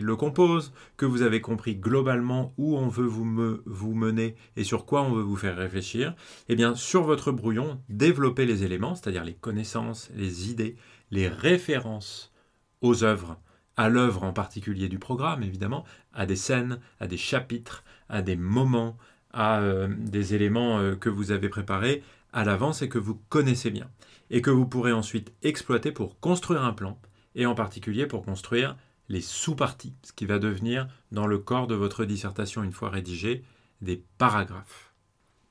le 0.00 0.14
composent, 0.14 0.72
que 0.96 1.04
vous 1.04 1.22
avez 1.22 1.40
compris 1.40 1.74
globalement 1.74 2.54
où 2.56 2.76
on 2.76 2.86
veut 2.86 3.04
vous 3.04 3.94
mener 3.94 4.36
et 4.54 4.62
sur 4.62 4.86
quoi 4.86 5.02
on 5.02 5.12
veut 5.12 5.24
vous 5.24 5.34
faire 5.34 5.56
réfléchir, 5.56 6.14
eh 6.48 6.54
bien 6.54 6.76
sur 6.76 7.02
votre 7.02 7.32
brouillon, 7.32 7.80
développez 7.88 8.46
les 8.46 8.62
éléments, 8.62 8.94
c'est-à-dire 8.94 9.24
les 9.24 9.34
connaissances, 9.34 10.08
les 10.14 10.52
idées, 10.52 10.76
les 11.10 11.28
références 11.28 12.32
aux 12.80 13.04
œuvres, 13.04 13.38
à 13.76 13.88
l'œuvre 13.88 14.24
en 14.24 14.32
particulier 14.32 14.88
du 14.88 14.98
programme 14.98 15.42
évidemment, 15.42 15.84
à 16.12 16.26
des 16.26 16.36
scènes, 16.36 16.80
à 17.00 17.06
des 17.06 17.16
chapitres, 17.16 17.84
à 18.08 18.22
des 18.22 18.36
moments, 18.36 18.96
à 19.32 19.60
euh, 19.60 19.88
des 19.98 20.34
éléments 20.34 20.78
euh, 20.78 20.96
que 20.96 21.08
vous 21.08 21.30
avez 21.30 21.48
préparés 21.48 22.02
à 22.32 22.44
l'avance 22.44 22.82
et 22.82 22.88
que 22.88 22.98
vous 22.98 23.20
connaissez 23.28 23.70
bien 23.70 23.88
et 24.30 24.42
que 24.42 24.50
vous 24.50 24.66
pourrez 24.66 24.92
ensuite 24.92 25.32
exploiter 25.42 25.92
pour 25.92 26.18
construire 26.20 26.64
un 26.64 26.72
plan, 26.72 26.98
et 27.34 27.46
en 27.46 27.54
particulier 27.54 28.06
pour 28.06 28.24
construire 28.24 28.76
les 29.08 29.20
sous-parties, 29.20 29.94
ce 30.02 30.12
qui 30.12 30.26
va 30.26 30.38
devenir, 30.38 30.88
dans 31.12 31.26
le 31.26 31.38
corps 31.38 31.66
de 31.66 31.74
votre 31.74 32.04
dissertation 32.04 32.62
une 32.64 32.72
fois 32.72 32.90
rédigée, 32.90 33.44
des 33.82 34.02
paragraphes. 34.18 34.92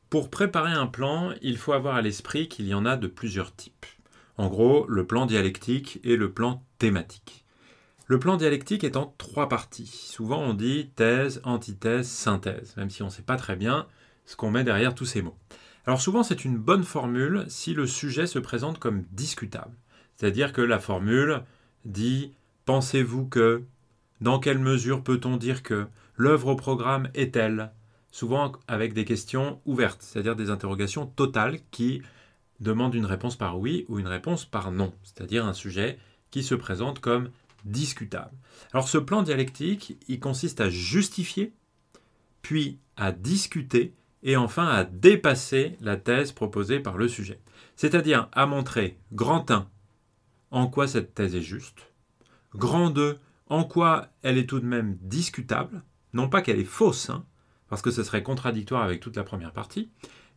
Pour 0.10 0.30
préparer 0.30 0.74
un 0.74 0.88
plan, 0.88 1.32
il 1.42 1.58
faut 1.58 1.74
avoir 1.74 1.96
à 1.96 2.02
l'esprit 2.02 2.48
qu'il 2.48 2.68
y 2.68 2.74
en 2.74 2.86
a 2.86 2.98
de 2.98 3.08
plusieurs 3.08 3.56
types. 3.56 3.86
En 4.38 4.48
gros, 4.48 4.86
le 4.88 5.06
plan 5.06 5.26
dialectique 5.26 6.00
et 6.04 6.18
le 6.18 6.32
plan 6.32 6.64
thématique. 6.78 7.46
Le 8.08 8.20
plan 8.20 8.38
dialectique 8.38 8.84
est 8.84 8.98
en 8.98 9.16
trois 9.18 9.50
parties. 9.50 9.88
Souvent 9.88 10.40
on 10.40 10.54
dit 10.54 10.90
thèse, 10.96 11.42
antithèse, 11.44 12.08
synthèse, 12.08 12.76
même 12.78 12.90
si 12.90 13.02
on 13.02 13.06
ne 13.06 13.12
sait 13.12 13.24
pas 13.24 13.38
très 13.38 13.56
bien 13.56 13.88
ce 14.26 14.36
qu'on 14.36 14.52
met 14.52 14.64
derrière 14.64 14.94
tous 14.94 15.06
ces 15.06 15.22
mots. 15.22 15.38
Alors 15.88 16.02
souvent 16.02 16.22
c'est 16.22 16.46
une 16.46 16.58
bonne 16.58 16.84
formule 16.84 17.46
si 17.48 17.74
le 17.74 17.88
sujet 17.88 18.28
se 18.28 18.38
présente 18.38 18.78
comme 18.78 19.06
discutable. 19.12 19.76
C'est-à-dire 20.16 20.54
que 20.54 20.62
la 20.62 20.80
formule 20.80 21.42
dit 21.84 22.32
Pensez-vous 22.66 23.26
que? 23.26 23.64
Dans 24.22 24.40
quelle 24.40 24.60
mesure 24.60 25.04
peut-on 25.04 25.38
dire 25.38 25.64
que 25.64 25.88
L'œuvre 26.18 26.50
au 26.50 26.56
programme 26.56 27.10
est-elle? 27.14 27.72
Souvent 28.12 28.54
avec 28.68 28.94
des 28.94 29.04
questions 29.04 29.60
ouvertes, 29.66 30.02
c'est-à-dire 30.02 30.38
des 30.38 30.50
interrogations 30.50 31.06
totales 31.06 31.60
qui 31.72 32.02
demandent 32.60 32.96
une 32.96 33.06
réponse 33.06 33.36
par 33.36 33.60
oui 33.60 33.86
ou 33.88 34.00
une 34.00 34.08
réponse 34.08 34.46
par 34.46 34.72
non, 34.72 34.94
c'est-à-dire 35.04 35.46
un 35.46 35.54
sujet 35.54 35.98
qui 36.32 36.44
se 36.44 36.56
présente 36.56 37.00
comme 37.00 37.30
discutable. 37.66 38.32
Alors 38.74 38.88
ce 38.88 38.98
plan 38.98 39.24
dialectique, 39.24 39.98
il 40.08 40.20
consiste 40.20 40.62
à 40.62 40.70
justifier, 40.70 41.54
puis 42.42 42.80
à 42.96 43.12
discuter 43.12 43.94
et 44.24 44.38
enfin 44.38 44.68
à 44.68 44.84
dépasser 44.84 45.78
la 45.82 45.98
thèse 45.98 46.32
proposée 46.32 46.80
par 46.80 46.98
le 46.98 47.08
sujet. 47.08 47.40
C'est-à-dire 47.76 48.30
à 48.32 48.46
montrer, 48.46 48.98
grand 49.14 49.50
1, 49.50 49.68
en 50.52 50.68
quoi 50.68 50.88
cette 50.88 51.14
thèse 51.14 51.36
est 51.36 51.42
juste, 51.42 51.92
grand 52.54 52.90
2, 52.90 53.20
en 53.48 53.64
quoi 53.64 54.08
elle 54.24 54.38
est 54.38 54.48
tout 54.48 54.60
de 54.60 54.66
même 54.66 54.98
discutable, 55.02 55.84
non 56.14 56.30
pas 56.30 56.42
qu'elle 56.42 56.60
est 56.60 56.64
fausse, 56.64 57.10
hein, 57.10 57.26
parce 57.68 57.82
que 57.82 57.92
ce 57.92 58.04
serait 58.04 58.24
contradictoire 58.24 58.84
avec 58.84 59.00
toute 59.00 59.16
la 59.16 59.24
première 59.24 59.54
partie, 59.54 59.90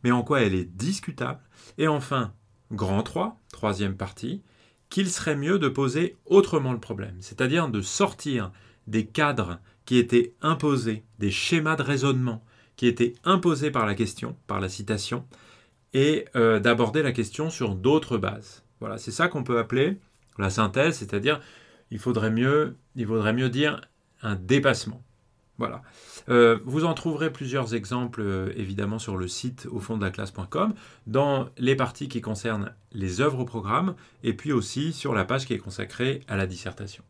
mais 0.03 0.11
en 0.11 0.23
quoi 0.23 0.41
elle 0.41 0.55
est 0.55 0.65
discutable, 0.65 1.41
et 1.77 1.87
enfin, 1.87 2.33
grand 2.71 3.03
3, 3.03 3.39
troisième 3.51 3.95
partie, 3.95 4.41
qu'il 4.89 5.09
serait 5.09 5.35
mieux 5.35 5.59
de 5.59 5.69
poser 5.69 6.17
autrement 6.25 6.73
le 6.73 6.79
problème, 6.79 7.15
c'est-à-dire 7.19 7.69
de 7.69 7.81
sortir 7.81 8.51
des 8.87 9.05
cadres 9.05 9.59
qui 9.85 9.97
étaient 9.97 10.33
imposés, 10.41 11.03
des 11.19 11.31
schémas 11.31 11.75
de 11.75 11.83
raisonnement, 11.83 12.43
qui 12.75 12.87
était 12.87 13.13
imposé 13.23 13.71
par 13.71 13.85
la 13.85 13.95
question, 13.95 14.35
par 14.47 14.59
la 14.59 14.69
citation, 14.69 15.25
et 15.93 16.25
euh, 16.35 16.59
d'aborder 16.59 17.03
la 17.03 17.11
question 17.11 17.49
sur 17.49 17.75
d'autres 17.75 18.17
bases. 18.17 18.63
Voilà, 18.79 18.97
c'est 18.97 19.11
ça 19.11 19.27
qu'on 19.27 19.43
peut 19.43 19.59
appeler 19.59 19.97
la 20.37 20.49
synthèse, 20.49 20.97
c'est-à-dire 20.97 21.39
il 21.91 21.99
faudrait 21.99 22.33
il 22.95 23.07
vaudrait 23.07 23.33
mieux 23.33 23.49
dire 23.49 23.81
un 24.21 24.35
dépassement. 24.35 25.03
Voilà. 25.59 25.81
Euh, 26.29 26.57
vous 26.63 26.85
en 26.85 26.93
trouverez 26.93 27.31
plusieurs 27.31 27.75
exemples 27.75 28.21
euh, 28.21 28.53
évidemment 28.55 28.97
sur 28.97 29.17
le 29.17 29.27
site 29.27 29.67
au 29.69 29.79
fond 29.79 29.97
de 29.97 30.05
la 30.05 30.09
classe.com, 30.09 30.73
dans 31.05 31.49
les 31.57 31.75
parties 31.75 32.07
qui 32.07 32.21
concernent 32.21 32.73
les 32.93 33.19
œuvres 33.19 33.39
au 33.39 33.45
programme, 33.45 33.95
et 34.23 34.33
puis 34.33 34.53
aussi 34.53 34.93
sur 34.93 35.13
la 35.13 35.25
page 35.25 35.45
qui 35.45 35.53
est 35.53 35.59
consacrée 35.59 36.21
à 36.29 36.37
la 36.37 36.47
dissertation. 36.47 37.03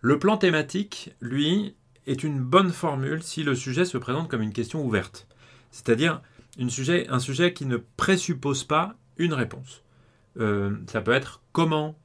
Le 0.00 0.18
plan 0.18 0.36
thématique, 0.36 1.14
lui, 1.20 1.76
est 2.06 2.24
une 2.24 2.40
bonne 2.40 2.70
formule 2.70 3.22
si 3.22 3.44
le 3.44 3.54
sujet 3.54 3.84
se 3.84 3.98
présente 3.98 4.28
comme 4.28 4.42
une 4.42 4.52
question 4.52 4.84
ouverte, 4.84 5.28
c'est-à-dire 5.70 6.20
un 6.58 7.18
sujet 7.18 7.52
qui 7.52 7.66
ne 7.66 7.76
présuppose 7.96 8.64
pas 8.64 8.96
une 9.16 9.32
réponse. 9.32 9.84
Euh, 10.38 10.76
ça 10.88 11.00
peut 11.00 11.12
être 11.12 11.40
comment, 11.52 11.96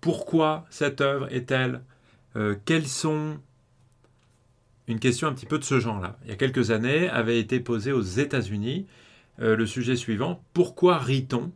pourquoi 0.00 0.64
cette 0.70 1.00
œuvre 1.00 1.26
est-elle, 1.32 1.82
euh, 2.36 2.54
quels 2.64 2.86
sont... 2.86 3.38
Une 4.86 5.00
question 5.00 5.28
un 5.28 5.32
petit 5.32 5.46
peu 5.46 5.58
de 5.58 5.64
ce 5.64 5.80
genre-là. 5.80 6.18
Il 6.24 6.30
y 6.30 6.32
a 6.32 6.36
quelques 6.36 6.70
années, 6.70 7.08
avait 7.08 7.38
été 7.38 7.58
posée 7.58 7.92
aux 7.92 8.02
États-Unis 8.02 8.86
euh, 9.40 9.56
le 9.56 9.66
sujet 9.66 9.96
suivant 9.96 10.44
pourquoi 10.52 10.98
rit-on 10.98 11.50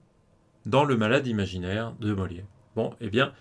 dans 0.64 0.84
le 0.84 0.96
malade 0.96 1.26
imaginaire 1.26 1.92
de 2.00 2.14
Molière? 2.14 2.46
Bon, 2.74 2.94
eh 3.00 3.10
bien, 3.10 3.32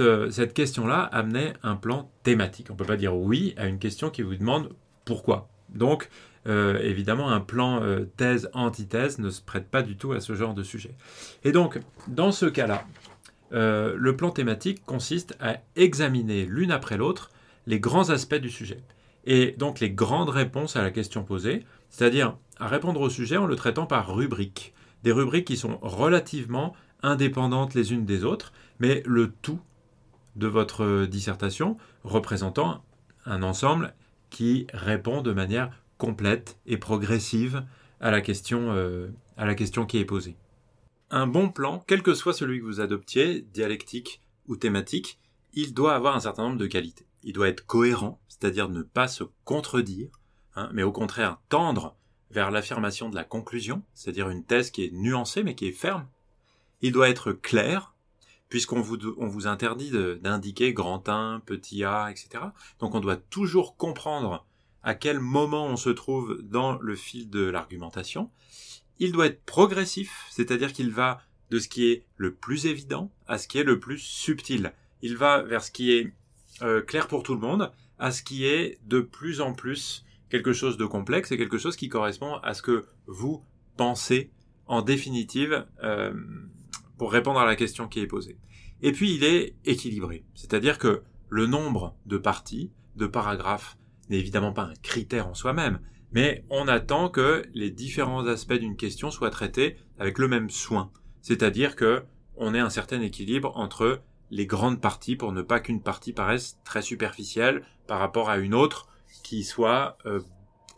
euh, 0.00 0.30
cette, 0.30 0.54
question-là 0.54 1.02
amenait 1.02 1.52
un 1.62 1.76
plan 1.76 2.10
thématique. 2.22 2.68
On 2.70 2.72
ne 2.72 2.78
peut 2.78 2.86
pas 2.86 2.96
dire 2.96 3.14
oui 3.14 3.54
à 3.58 3.66
une 3.66 3.78
question 3.78 4.08
qui 4.08 4.22
vous 4.22 4.34
demande 4.34 4.70
pourquoi. 5.04 5.50
Donc, 5.68 6.08
euh, 6.46 6.78
évidemment, 6.80 7.30
un 7.30 7.40
plan 7.40 7.82
thèse-antithèse 8.16 9.18
ne 9.18 9.28
se 9.28 9.42
prête 9.42 9.68
pas 9.68 9.82
du 9.82 9.96
tout 9.96 10.12
à 10.12 10.20
ce 10.20 10.34
genre 10.34 10.54
de 10.54 10.62
sujet. 10.62 10.94
Et 11.44 11.52
donc, 11.52 11.80
dans 12.08 12.32
ce 12.32 12.46
cas-là, 12.46 12.86
le 13.50 14.16
plan 14.16 14.30
thématique 14.30 14.82
consiste 14.86 15.36
à 15.38 15.58
examiner 15.76 16.46
l'une 16.46 16.72
après 16.72 16.96
l'autre 16.96 17.30
les 17.66 17.78
grands 17.78 18.08
aspects 18.08 18.34
du 18.34 18.50
sujet. 18.50 18.80
Et 19.24 19.54
donc 19.58 19.80
les 19.80 19.90
grandes 19.90 20.30
réponses 20.30 20.76
à 20.76 20.82
la 20.82 20.90
question 20.90 21.24
posée, 21.24 21.64
c'est-à-dire 21.90 22.36
à 22.58 22.68
répondre 22.68 23.00
au 23.00 23.10
sujet 23.10 23.36
en 23.36 23.46
le 23.46 23.56
traitant 23.56 23.86
par 23.86 24.14
rubriques. 24.14 24.74
Des 25.02 25.12
rubriques 25.12 25.46
qui 25.46 25.56
sont 25.56 25.78
relativement 25.82 26.74
indépendantes 27.02 27.74
les 27.74 27.92
unes 27.92 28.04
des 28.04 28.24
autres, 28.24 28.52
mais 28.78 29.02
le 29.06 29.32
tout 29.42 29.60
de 30.36 30.46
votre 30.46 31.06
dissertation 31.06 31.76
représentant 32.04 32.84
un 33.26 33.42
ensemble 33.42 33.94
qui 34.30 34.66
répond 34.72 35.22
de 35.22 35.32
manière 35.32 35.70
complète 35.98 36.58
et 36.66 36.78
progressive 36.78 37.64
à 38.00 38.10
la 38.10 38.20
question, 38.20 38.72
euh, 38.72 39.08
à 39.36 39.46
la 39.46 39.54
question 39.54 39.86
qui 39.86 39.98
est 39.98 40.04
posée. 40.04 40.36
Un 41.10 41.26
bon 41.26 41.50
plan, 41.50 41.84
quel 41.86 42.02
que 42.02 42.14
soit 42.14 42.32
celui 42.32 42.60
que 42.60 42.64
vous 42.64 42.80
adoptiez, 42.80 43.42
dialectique 43.52 44.22
ou 44.48 44.56
thématique, 44.56 45.18
il 45.52 45.74
doit 45.74 45.94
avoir 45.94 46.16
un 46.16 46.20
certain 46.20 46.44
nombre 46.44 46.58
de 46.58 46.66
qualités. 46.66 47.06
Il 47.22 47.34
doit 47.34 47.48
être 47.48 47.66
cohérent, 47.66 48.18
c'est-à-dire 48.42 48.68
ne 48.68 48.82
pas 48.82 49.06
se 49.06 49.22
contredire, 49.44 50.08
hein, 50.56 50.68
mais 50.72 50.82
au 50.82 50.90
contraire 50.90 51.38
tendre 51.48 51.94
vers 52.32 52.50
l'affirmation 52.50 53.08
de 53.08 53.14
la 53.14 53.22
conclusion, 53.22 53.82
c'est-à-dire 53.94 54.30
une 54.30 54.44
thèse 54.44 54.72
qui 54.72 54.84
est 54.84 54.90
nuancée 54.92 55.44
mais 55.44 55.54
qui 55.54 55.68
est 55.68 55.72
ferme, 55.72 56.08
il 56.80 56.90
doit 56.90 57.08
être 57.08 57.30
clair, 57.30 57.94
puisqu'on 58.48 58.80
vous, 58.80 58.98
on 59.16 59.28
vous 59.28 59.46
interdit 59.46 59.92
d'indiquer 60.20 60.72
grand 60.72 61.08
1, 61.08 61.42
petit 61.46 61.84
a, 61.84 62.10
etc. 62.10 62.46
Donc 62.80 62.96
on 62.96 63.00
doit 63.00 63.16
toujours 63.16 63.76
comprendre 63.76 64.44
à 64.82 64.96
quel 64.96 65.20
moment 65.20 65.66
on 65.66 65.76
se 65.76 65.90
trouve 65.90 66.42
dans 66.42 66.76
le 66.80 66.96
fil 66.96 67.30
de 67.30 67.44
l'argumentation. 67.44 68.28
Il 68.98 69.12
doit 69.12 69.26
être 69.26 69.44
progressif, 69.44 70.26
c'est-à-dire 70.30 70.72
qu'il 70.72 70.90
va 70.90 71.20
de 71.50 71.60
ce 71.60 71.68
qui 71.68 71.86
est 71.86 72.06
le 72.16 72.34
plus 72.34 72.66
évident 72.66 73.12
à 73.28 73.38
ce 73.38 73.46
qui 73.46 73.58
est 73.58 73.64
le 73.64 73.78
plus 73.78 73.98
subtil. 73.98 74.72
Il 75.00 75.16
va 75.16 75.42
vers 75.42 75.62
ce 75.62 75.70
qui 75.70 75.92
est 75.92 76.12
euh, 76.62 76.82
clair 76.82 77.06
pour 77.06 77.22
tout 77.22 77.34
le 77.34 77.40
monde 77.40 77.70
à 78.02 78.10
ce 78.10 78.24
qui 78.24 78.46
est 78.46 78.80
de 78.84 79.00
plus 79.00 79.40
en 79.40 79.52
plus 79.52 80.04
quelque 80.28 80.52
chose 80.52 80.76
de 80.76 80.84
complexe 80.84 81.30
et 81.30 81.38
quelque 81.38 81.56
chose 81.56 81.76
qui 81.76 81.88
correspond 81.88 82.34
à 82.42 82.52
ce 82.52 82.60
que 82.60 82.84
vous 83.06 83.44
pensez 83.76 84.32
en 84.66 84.82
définitive 84.82 85.64
euh, 85.84 86.12
pour 86.98 87.12
répondre 87.12 87.38
à 87.38 87.46
la 87.46 87.54
question 87.54 87.86
qui 87.86 88.00
est 88.00 88.08
posée. 88.08 88.38
Et 88.82 88.90
puis 88.90 89.14
il 89.14 89.22
est 89.22 89.54
équilibré, 89.64 90.24
c'est-à-dire 90.34 90.78
que 90.78 91.02
le 91.28 91.46
nombre 91.46 91.94
de 92.04 92.18
parties, 92.18 92.72
de 92.96 93.06
paragraphes, 93.06 93.78
n'est 94.10 94.18
évidemment 94.18 94.52
pas 94.52 94.64
un 94.64 94.74
critère 94.82 95.28
en 95.28 95.34
soi-même, 95.34 95.78
mais 96.10 96.44
on 96.50 96.66
attend 96.66 97.08
que 97.08 97.44
les 97.54 97.70
différents 97.70 98.26
aspects 98.26 98.52
d'une 98.54 98.76
question 98.76 99.12
soient 99.12 99.30
traités 99.30 99.76
avec 100.00 100.18
le 100.18 100.26
même 100.26 100.50
soin, 100.50 100.90
c'est-à-dire 101.20 101.76
que 101.76 102.02
on 102.34 102.52
ait 102.52 102.58
un 102.58 102.68
certain 102.68 103.00
équilibre 103.00 103.56
entre 103.56 104.02
les 104.32 104.46
grandes 104.46 104.80
parties 104.80 105.14
pour 105.14 105.30
ne 105.32 105.42
pas 105.42 105.60
qu'une 105.60 105.82
partie 105.82 106.14
paraisse 106.14 106.58
très 106.64 106.82
superficielle 106.82 107.62
par 107.86 107.98
rapport 107.98 108.30
à 108.30 108.38
une 108.38 108.54
autre 108.54 108.88
qui 109.22 109.44
soit 109.44 109.98
euh, 110.06 110.20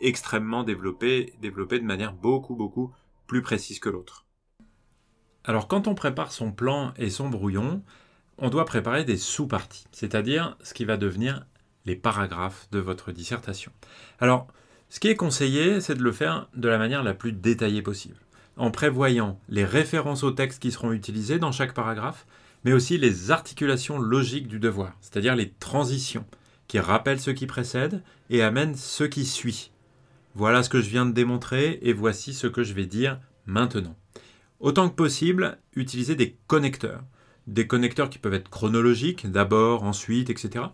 extrêmement 0.00 0.64
développée, 0.64 1.32
développée 1.40 1.78
de 1.78 1.84
manière 1.84 2.12
beaucoup 2.12 2.56
beaucoup 2.56 2.92
plus 3.28 3.42
précise 3.42 3.78
que 3.78 3.88
l'autre. 3.88 4.26
Alors 5.44 5.68
quand 5.68 5.86
on 5.86 5.94
prépare 5.94 6.32
son 6.32 6.50
plan 6.50 6.92
et 6.96 7.10
son 7.10 7.28
brouillon, 7.28 7.82
on 8.38 8.50
doit 8.50 8.64
préparer 8.64 9.04
des 9.04 9.16
sous-parties, 9.16 9.86
c'est-à-dire 9.92 10.56
ce 10.64 10.74
qui 10.74 10.84
va 10.84 10.96
devenir 10.96 11.46
les 11.86 11.94
paragraphes 11.94 12.68
de 12.72 12.80
votre 12.80 13.12
dissertation. 13.12 13.70
Alors, 14.18 14.48
ce 14.88 14.98
qui 14.98 15.08
est 15.08 15.16
conseillé, 15.16 15.80
c'est 15.80 15.94
de 15.94 16.02
le 16.02 16.12
faire 16.12 16.48
de 16.56 16.68
la 16.68 16.78
manière 16.78 17.04
la 17.04 17.14
plus 17.14 17.32
détaillée 17.32 17.82
possible. 17.82 18.16
en 18.56 18.70
prévoyant 18.70 19.40
les 19.48 19.64
références 19.64 20.22
aux 20.22 20.30
textes 20.30 20.62
qui 20.62 20.70
seront 20.70 20.92
utilisés 20.92 21.40
dans 21.40 21.50
chaque 21.50 21.74
paragraphe, 21.74 22.24
mais 22.64 22.72
aussi 22.72 22.98
les 22.98 23.30
articulations 23.30 23.98
logiques 23.98 24.48
du 24.48 24.58
devoir, 24.58 24.96
c'est-à-dire 25.00 25.36
les 25.36 25.50
transitions 25.50 26.24
qui 26.66 26.78
rappellent 26.78 27.20
ce 27.20 27.30
qui 27.30 27.46
précède 27.46 28.02
et 28.30 28.42
amènent 28.42 28.74
ce 28.74 29.04
qui 29.04 29.24
suit. 29.24 29.70
Voilà 30.34 30.62
ce 30.62 30.70
que 30.70 30.80
je 30.80 30.88
viens 30.88 31.06
de 31.06 31.12
démontrer 31.12 31.78
et 31.82 31.92
voici 31.92 32.34
ce 32.34 32.46
que 32.46 32.64
je 32.64 32.72
vais 32.72 32.86
dire 32.86 33.20
maintenant. 33.46 33.96
Autant 34.60 34.88
que 34.88 34.94
possible, 34.94 35.58
utilisez 35.76 36.16
des 36.16 36.36
connecteurs. 36.46 37.04
Des 37.46 37.66
connecteurs 37.66 38.08
qui 38.08 38.18
peuvent 38.18 38.34
être 38.34 38.48
chronologiques, 38.48 39.30
d'abord, 39.30 39.82
ensuite, 39.82 40.30
etc. 40.30 40.64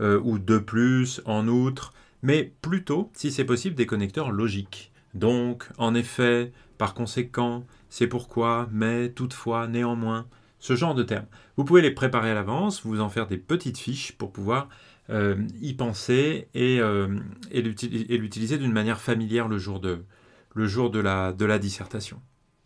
Euh, 0.00 0.18
ou 0.24 0.38
de 0.38 0.58
plus, 0.58 1.20
en 1.26 1.46
outre, 1.46 1.92
mais 2.22 2.54
plutôt, 2.62 3.10
si 3.14 3.30
c'est 3.30 3.44
possible, 3.44 3.76
des 3.76 3.84
connecteurs 3.84 4.32
logiques. 4.32 4.90
Donc, 5.12 5.68
en 5.76 5.94
effet, 5.94 6.52
par 6.78 6.94
conséquent, 6.94 7.66
c'est 7.90 8.06
pourquoi, 8.06 8.68
mais, 8.72 9.10
toutefois, 9.10 9.68
néanmoins, 9.68 10.26
ce 10.64 10.76
genre 10.76 10.94
de 10.94 11.02
termes. 11.02 11.26
Vous 11.58 11.64
pouvez 11.64 11.82
les 11.82 11.90
préparer 11.90 12.30
à 12.30 12.34
l'avance, 12.34 12.86
vous 12.86 13.02
en 13.02 13.10
faire 13.10 13.26
des 13.26 13.36
petites 13.36 13.76
fiches 13.76 14.12
pour 14.12 14.32
pouvoir 14.32 14.70
euh, 15.10 15.36
y 15.60 15.74
penser 15.74 16.48
et, 16.54 16.80
euh, 16.80 17.18
et 17.50 17.60
l'utiliser 17.60 18.56
d'une 18.56 18.72
manière 18.72 18.98
familière 18.98 19.46
le 19.46 19.58
jour, 19.58 19.78
de 19.78 21.04
la 21.04 21.58
dissertation. 21.58 22.22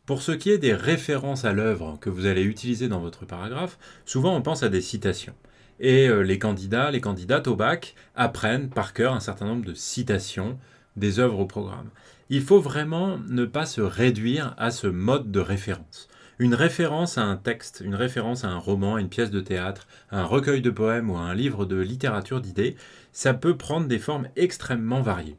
Pour 0.07 0.23
ce 0.23 0.31
qui 0.31 0.51
est 0.51 0.59
des 0.59 0.75
références 0.75 1.45
à 1.45 1.53
l'œuvre 1.53 1.99
que 2.01 2.09
vous 2.09 2.27
allez 2.27 2.45
utiliser 2.45 2.87
dans 2.87 3.01
votre 3.01 3.27
paragraphe, 3.27 3.81
souvent 4.05 4.37
on 4.37 4.43
pense 4.43 4.63
à 4.63 4.69
des 4.69 4.81
citations. 4.81 5.35
Et 5.81 6.09
euh, 6.09 6.21
les 6.21 6.39
candidats, 6.39 6.93
les 6.93 7.01
candidates 7.01 7.49
au 7.49 7.57
bac 7.57 7.97
apprennent 8.15 8.71
par 8.71 8.95
cœur 8.95 9.13
un 9.13 9.21
certain 9.21 9.47
nombre 9.47 9.65
de 9.65 9.75
citations 9.75 10.57
des 10.95 11.19
œuvres 11.19 11.41
au 11.41 11.47
programme. 11.47 11.91
Il 12.31 12.43
faut 12.43 12.61
vraiment 12.61 13.19
ne 13.29 13.45
pas 13.45 13.67
se 13.67 13.81
réduire 13.81 14.55
à 14.57 14.71
ce 14.71 14.87
mode 14.87 15.33
de 15.33 15.41
référence. 15.41 16.09
Une 16.41 16.55
référence 16.55 17.19
à 17.19 17.25
un 17.25 17.37
texte, 17.37 17.83
une 17.85 17.97
référence 17.97 18.45
à 18.45 18.49
un 18.49 18.59
roman, 18.59 18.95
à 18.95 19.01
une 19.01 19.09
pièce 19.09 19.33
de 19.33 19.41
théâtre, 19.41 19.89
à 20.11 20.21
un 20.21 20.25
recueil 20.25 20.63
de 20.63 20.71
poèmes 20.71 21.11
ou 21.11 21.17
à 21.17 21.23
un 21.23 21.35
livre 21.35 21.67
de 21.67 21.77
littérature 21.77 22.41
d'idées, 22.41 22.77
ça 23.13 23.35
peut 23.35 23.57
prendre 23.57 23.89
des 23.89 23.99
formes 23.99 24.29
extrêmement 24.37 25.01
variées. 25.01 25.37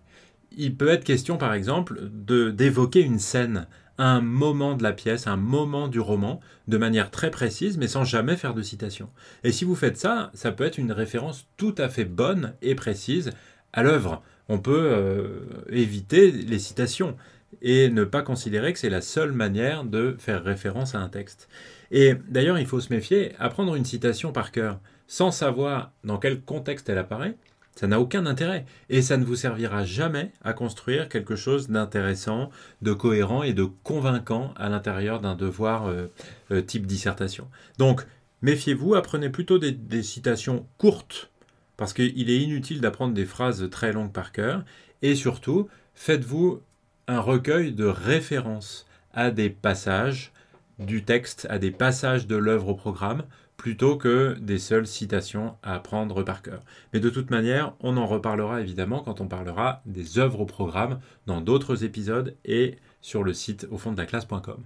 Il 0.58 0.76
peut 0.76 0.90
être 0.90 1.06
question 1.06 1.38
par 1.38 1.54
exemple 1.54 2.02
d'évoquer 2.12 3.02
une 3.02 3.20
scène, 3.20 3.68
un 3.98 4.20
moment 4.20 4.76
de 4.76 4.84
la 4.84 4.92
pièce, 4.92 5.26
un 5.28 5.38
moment 5.38 5.88
du 5.88 6.02
roman, 6.02 6.42
de 6.68 6.78
manière 6.78 7.12
très 7.12 7.32
précise, 7.32 7.78
mais 7.78 7.88
sans 7.88 8.04
jamais 8.04 8.36
faire 8.36 8.54
de 8.54 8.62
citation. 8.62 9.10
Et 9.46 9.54
si 9.54 9.64
vous 9.64 9.76
faites 9.76 9.98
ça, 9.98 10.32
ça 10.34 10.52
peut 10.52 10.66
être 10.66 10.80
une 10.80 10.92
référence 10.92 11.48
tout 11.56 11.76
à 11.78 11.88
fait 11.88 12.06
bonne 12.06 12.56
et 12.62 12.76
précise 12.76 13.32
à 13.72 13.84
l'œuvre. 13.84 14.22
On 14.50 14.60
peut 14.60 14.90
euh, 14.92 15.46
éviter 15.70 16.32
les 16.32 16.60
citations 16.60 17.16
et 17.62 17.90
ne 17.90 18.04
pas 18.04 18.22
considérer 18.22 18.74
que 18.74 18.80
c'est 18.80 18.90
la 18.90 19.02
seule 19.02 19.32
manière 19.32 19.84
de 19.84 20.16
faire 20.20 20.44
référence 20.44 20.96
à 20.96 21.00
un 21.00 21.10
texte. 21.10 21.50
Et 21.92 22.16
d'ailleurs, 22.30 22.60
il 22.60 22.66
faut 22.66 22.80
se 22.80 22.94
méfier, 22.94 23.34
apprendre 23.40 23.76
une 23.76 23.86
citation 23.86 24.32
par 24.32 24.52
cœur 24.52 24.80
sans 25.08 25.32
savoir 25.32 25.92
dans 26.04 26.20
quel 26.20 26.42
contexte 26.42 26.88
elle 26.88 27.00
apparaît, 27.00 27.36
ça 27.76 27.88
n'a 27.88 28.00
aucun 28.00 28.26
intérêt 28.26 28.66
et 28.90 29.02
ça 29.02 29.18
ne 29.18 29.24
vous 29.24 29.36
servira 29.36 29.86
jamais 29.86 30.32
à 30.44 30.54
construire 30.54 31.08
quelque 31.10 31.36
chose 31.36 31.70
d'intéressant, 31.70 32.50
de 32.82 32.94
cohérent 32.94 33.42
et 33.42 33.54
de 33.54 33.64
convaincant 33.64 34.54
à 34.58 34.70
l'intérieur 34.70 35.22
d'un 35.22 35.36
devoir 35.36 35.88
euh, 35.88 36.08
euh, 36.52 36.62
type 36.62 36.86
dissertation. 36.86 37.48
Donc, 37.78 38.06
méfiez-vous, 38.42 38.96
apprenez 38.96 39.30
plutôt 39.30 39.60
des, 39.60 39.72
des 39.72 40.04
citations 40.04 40.68
courtes 40.78 41.32
parce 41.78 41.94
qu'il 41.94 42.30
est 42.30 42.40
inutile 42.40 42.82
d'apprendre 42.82 43.14
des 43.14 43.26
phrases 43.26 43.70
très 43.72 43.94
longues 43.94 44.12
par 44.12 44.34
cœur 44.34 44.66
et 45.02 45.16
surtout, 45.16 45.70
faites-vous 45.96 46.62
un 47.10 47.20
recueil 47.20 47.74
de 47.74 47.86
références 47.86 48.86
à 49.14 49.32
des 49.32 49.50
passages 49.50 50.32
du 50.78 51.04
texte, 51.04 51.48
à 51.50 51.58
des 51.58 51.72
passages 51.72 52.28
de 52.28 52.36
l'œuvre 52.36 52.70
au 52.70 52.76
programme 52.76 53.24
plutôt 53.58 53.98
que 53.98 54.38
des 54.40 54.60
seules 54.60 54.86
citations 54.86 55.56
à 55.64 55.74
apprendre 55.74 56.22
par 56.24 56.44
cœur. 56.44 56.62
Mais 56.94 57.00
de 57.00 57.10
toute 57.10 57.32
manière, 57.32 57.74
on 57.82 57.98
en 57.98 58.06
reparlera 58.06 58.62
évidemment 58.62 59.02
quand 59.02 59.22
on 59.22 59.28
parlera 59.28 59.82
des 59.86 60.20
œuvres 60.20 60.42
au 60.42 60.46
programme 60.46 61.00
dans 61.26 61.42
d'autres 61.42 61.84
épisodes 61.84 62.36
et 62.46 62.78
sur 63.02 63.24
le 63.24 63.34
site 63.34 63.68
au 63.72 63.78
fond 63.78 63.92
de 63.92 63.98
la 63.98 64.06
classe.com. 64.06 64.64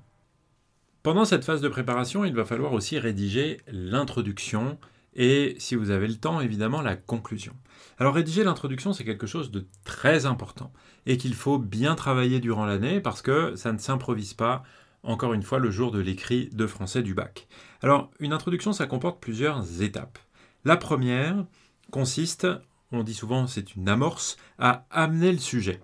Pendant 1.01 1.25
cette 1.25 1.45
phase 1.45 1.61
de 1.61 1.69
préparation, 1.69 2.25
il 2.25 2.35
va 2.35 2.45
falloir 2.45 2.73
aussi 2.73 2.99
rédiger 2.99 3.61
l'introduction 3.67 4.77
et, 5.15 5.55
si 5.59 5.75
vous 5.75 5.91
avez 5.91 6.07
le 6.07 6.15
temps, 6.15 6.41
évidemment, 6.41 6.81
la 6.81 6.95
conclusion. 6.95 7.53
Alors 7.99 8.15
rédiger 8.15 8.43
l'introduction, 8.43 8.93
c'est 8.93 9.05
quelque 9.05 9.27
chose 9.27 9.51
de 9.51 9.67
très 9.83 10.25
important 10.25 10.73
et 11.05 11.17
qu'il 11.17 11.35
faut 11.35 11.59
bien 11.59 11.95
travailler 11.95 12.39
durant 12.39 12.65
l'année 12.65 12.99
parce 12.99 13.21
que 13.21 13.55
ça 13.55 13.71
ne 13.71 13.77
s'improvise 13.77 14.33
pas 14.33 14.63
encore 15.03 15.33
une 15.33 15.43
fois 15.43 15.59
le 15.59 15.69
jour 15.69 15.91
de 15.91 15.99
l'écrit 15.99 16.49
de 16.53 16.65
français 16.65 17.03
du 17.03 17.13
bac. 17.13 17.47
Alors, 17.81 18.09
une 18.19 18.33
introduction, 18.33 18.71
ça 18.73 18.87
comporte 18.87 19.21
plusieurs 19.21 19.81
étapes. 19.81 20.17
La 20.65 20.77
première 20.77 21.45
consiste, 21.91 22.47
on 22.91 23.03
dit 23.03 23.13
souvent 23.13 23.45
c'est 23.47 23.75
une 23.75 23.89
amorce, 23.89 24.37
à 24.57 24.85
amener 24.89 25.31
le 25.31 25.39
sujet. 25.39 25.81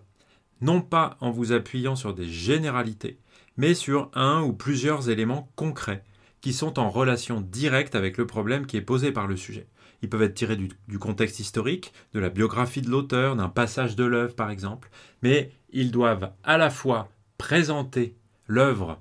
Non 0.62 0.82
pas 0.82 1.18
en 1.20 1.32
vous 1.32 1.52
appuyant 1.52 1.96
sur 1.96 2.14
des 2.14 2.28
généralités, 2.28 3.20
mais 3.58 3.74
sur 3.74 4.10
un 4.14 4.42
ou 4.42 4.54
plusieurs 4.54 5.10
éléments 5.10 5.52
concrets 5.56 6.04
qui 6.42 6.54
sont 6.54 6.80
en 6.80 6.90
relation 6.90 7.42
directe 7.42 7.96
avec 7.96 8.18
le 8.18 8.26
problème 8.26 8.66
qui 8.66 8.78
est 8.78 8.82
posé 8.82 9.12
par 9.12 9.28
le 9.28 9.36
sujet. 9.36 9.68
Ils 10.02 10.10
peuvent 10.10 10.22
être 10.22 10.34
tirés 10.34 10.56
du, 10.56 11.00
contexte 11.00 11.40
historique, 11.40 11.92
de 12.14 12.20
la 12.20 12.30
biographie 12.30 12.82
de 12.82 12.90
l'auteur, 12.90 13.36
d'un 13.36 13.50
passage 13.50 13.96
de 13.96 14.06
l'œuvre 14.06 14.36
par 14.36 14.50
exemple, 14.50 14.90
mais 15.22 15.52
ils 15.72 15.92
doivent 15.92 16.32
à 16.44 16.58
la 16.58 16.70
fois 16.70 17.10
présenter 17.38 18.16
l'œuvre 18.48 19.00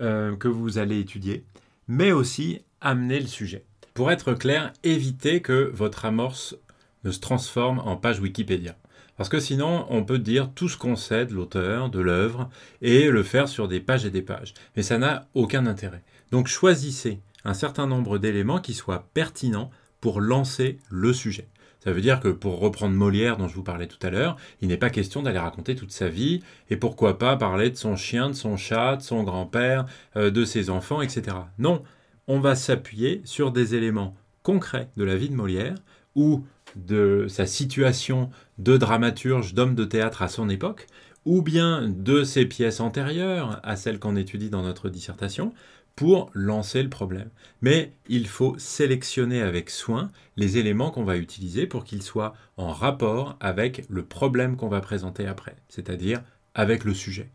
euh, 0.00 0.36
que 0.36 0.48
vous 0.48 0.78
allez 0.78 1.00
étudier, 1.00 1.44
mais 1.86 2.12
aussi 2.12 2.62
amener 2.80 3.20
le 3.20 3.26
sujet. 3.26 3.64
Pour 3.94 4.10
être 4.10 4.32
clair, 4.32 4.72
évitez 4.84 5.42
que 5.42 5.70
votre 5.74 6.04
amorce 6.04 6.56
ne 7.04 7.10
se 7.10 7.20
transforme 7.20 7.80
en 7.80 7.96
page 7.96 8.20
Wikipédia. 8.20 8.76
Parce 9.18 9.28
que 9.28 9.40
sinon, 9.40 9.84
on 9.90 10.04
peut 10.04 10.20
dire 10.20 10.50
tout 10.54 10.68
ce 10.68 10.78
qu'on 10.78 10.96
sait 10.96 11.26
de 11.26 11.34
l'auteur, 11.34 11.90
de 11.90 11.98
l'œuvre, 11.98 12.48
et 12.80 13.10
le 13.10 13.22
faire 13.22 13.48
sur 13.48 13.68
des 13.68 13.80
pages 13.80 14.06
et 14.06 14.10
des 14.10 14.22
pages. 14.22 14.54
Mais 14.76 14.82
ça 14.82 14.96
n'a 14.96 15.28
aucun 15.34 15.66
intérêt. 15.66 16.02
Donc 16.30 16.46
choisissez 16.46 17.20
un 17.44 17.54
certain 17.54 17.86
nombre 17.86 18.18
d'éléments 18.18 18.60
qui 18.60 18.74
soient 18.74 19.08
pertinents 19.14 19.70
pour 20.00 20.20
lancer 20.20 20.78
le 20.88 21.12
sujet. 21.12 21.48
Ça 21.82 21.92
veut 21.92 22.00
dire 22.00 22.20
que 22.20 22.28
pour 22.28 22.60
reprendre 22.60 22.94
Molière 22.94 23.36
dont 23.36 23.48
je 23.48 23.54
vous 23.54 23.62
parlais 23.62 23.86
tout 23.86 24.04
à 24.06 24.10
l'heure, 24.10 24.36
il 24.60 24.68
n'est 24.68 24.76
pas 24.76 24.90
question 24.90 25.22
d'aller 25.22 25.38
raconter 25.38 25.74
toute 25.74 25.92
sa 25.92 26.08
vie, 26.08 26.42
et 26.70 26.76
pourquoi 26.76 27.18
pas 27.18 27.36
parler 27.36 27.70
de 27.70 27.76
son 27.76 27.96
chien, 27.96 28.28
de 28.28 28.34
son 28.34 28.56
chat, 28.56 28.96
de 28.96 29.02
son 29.02 29.22
grand-père, 29.24 29.86
euh, 30.16 30.30
de 30.30 30.44
ses 30.44 30.70
enfants, 30.70 31.02
etc. 31.02 31.36
Non, 31.58 31.82
on 32.26 32.38
va 32.38 32.54
s'appuyer 32.54 33.20
sur 33.24 33.50
des 33.50 33.74
éléments 33.74 34.16
concrets 34.42 34.90
de 34.96 35.04
la 35.04 35.16
vie 35.16 35.28
de 35.28 35.34
Molière, 35.34 35.76
ou 36.14 36.44
de 36.76 37.26
sa 37.28 37.46
situation 37.46 38.30
de 38.58 38.76
dramaturge, 38.76 39.54
d'homme 39.54 39.74
de 39.74 39.84
théâtre 39.84 40.22
à 40.22 40.28
son 40.28 40.48
époque, 40.48 40.86
ou 41.24 41.42
bien 41.42 41.88
de 41.88 42.24
ses 42.24 42.46
pièces 42.46 42.80
antérieures 42.80 43.60
à 43.62 43.76
celles 43.76 43.98
qu'on 43.98 44.16
étudie 44.16 44.50
dans 44.50 44.62
notre 44.62 44.88
dissertation, 44.88 45.52
pour 45.98 46.30
lancer 46.32 46.80
le 46.80 46.88
problème. 46.88 47.28
Mais 47.60 47.92
il 48.08 48.28
faut 48.28 48.54
sélectionner 48.56 49.42
avec 49.42 49.68
soin 49.68 50.12
les 50.36 50.56
éléments 50.56 50.92
qu'on 50.92 51.02
va 51.02 51.16
utiliser 51.16 51.66
pour 51.66 51.82
qu'ils 51.82 52.04
soient 52.04 52.34
en 52.56 52.72
rapport 52.72 53.36
avec 53.40 53.84
le 53.88 54.04
problème 54.04 54.56
qu'on 54.56 54.68
va 54.68 54.80
présenter 54.80 55.26
après, 55.26 55.56
c'est-à-dire 55.68 56.22
avec 56.54 56.84
le 56.84 56.94
sujet. 56.94 57.32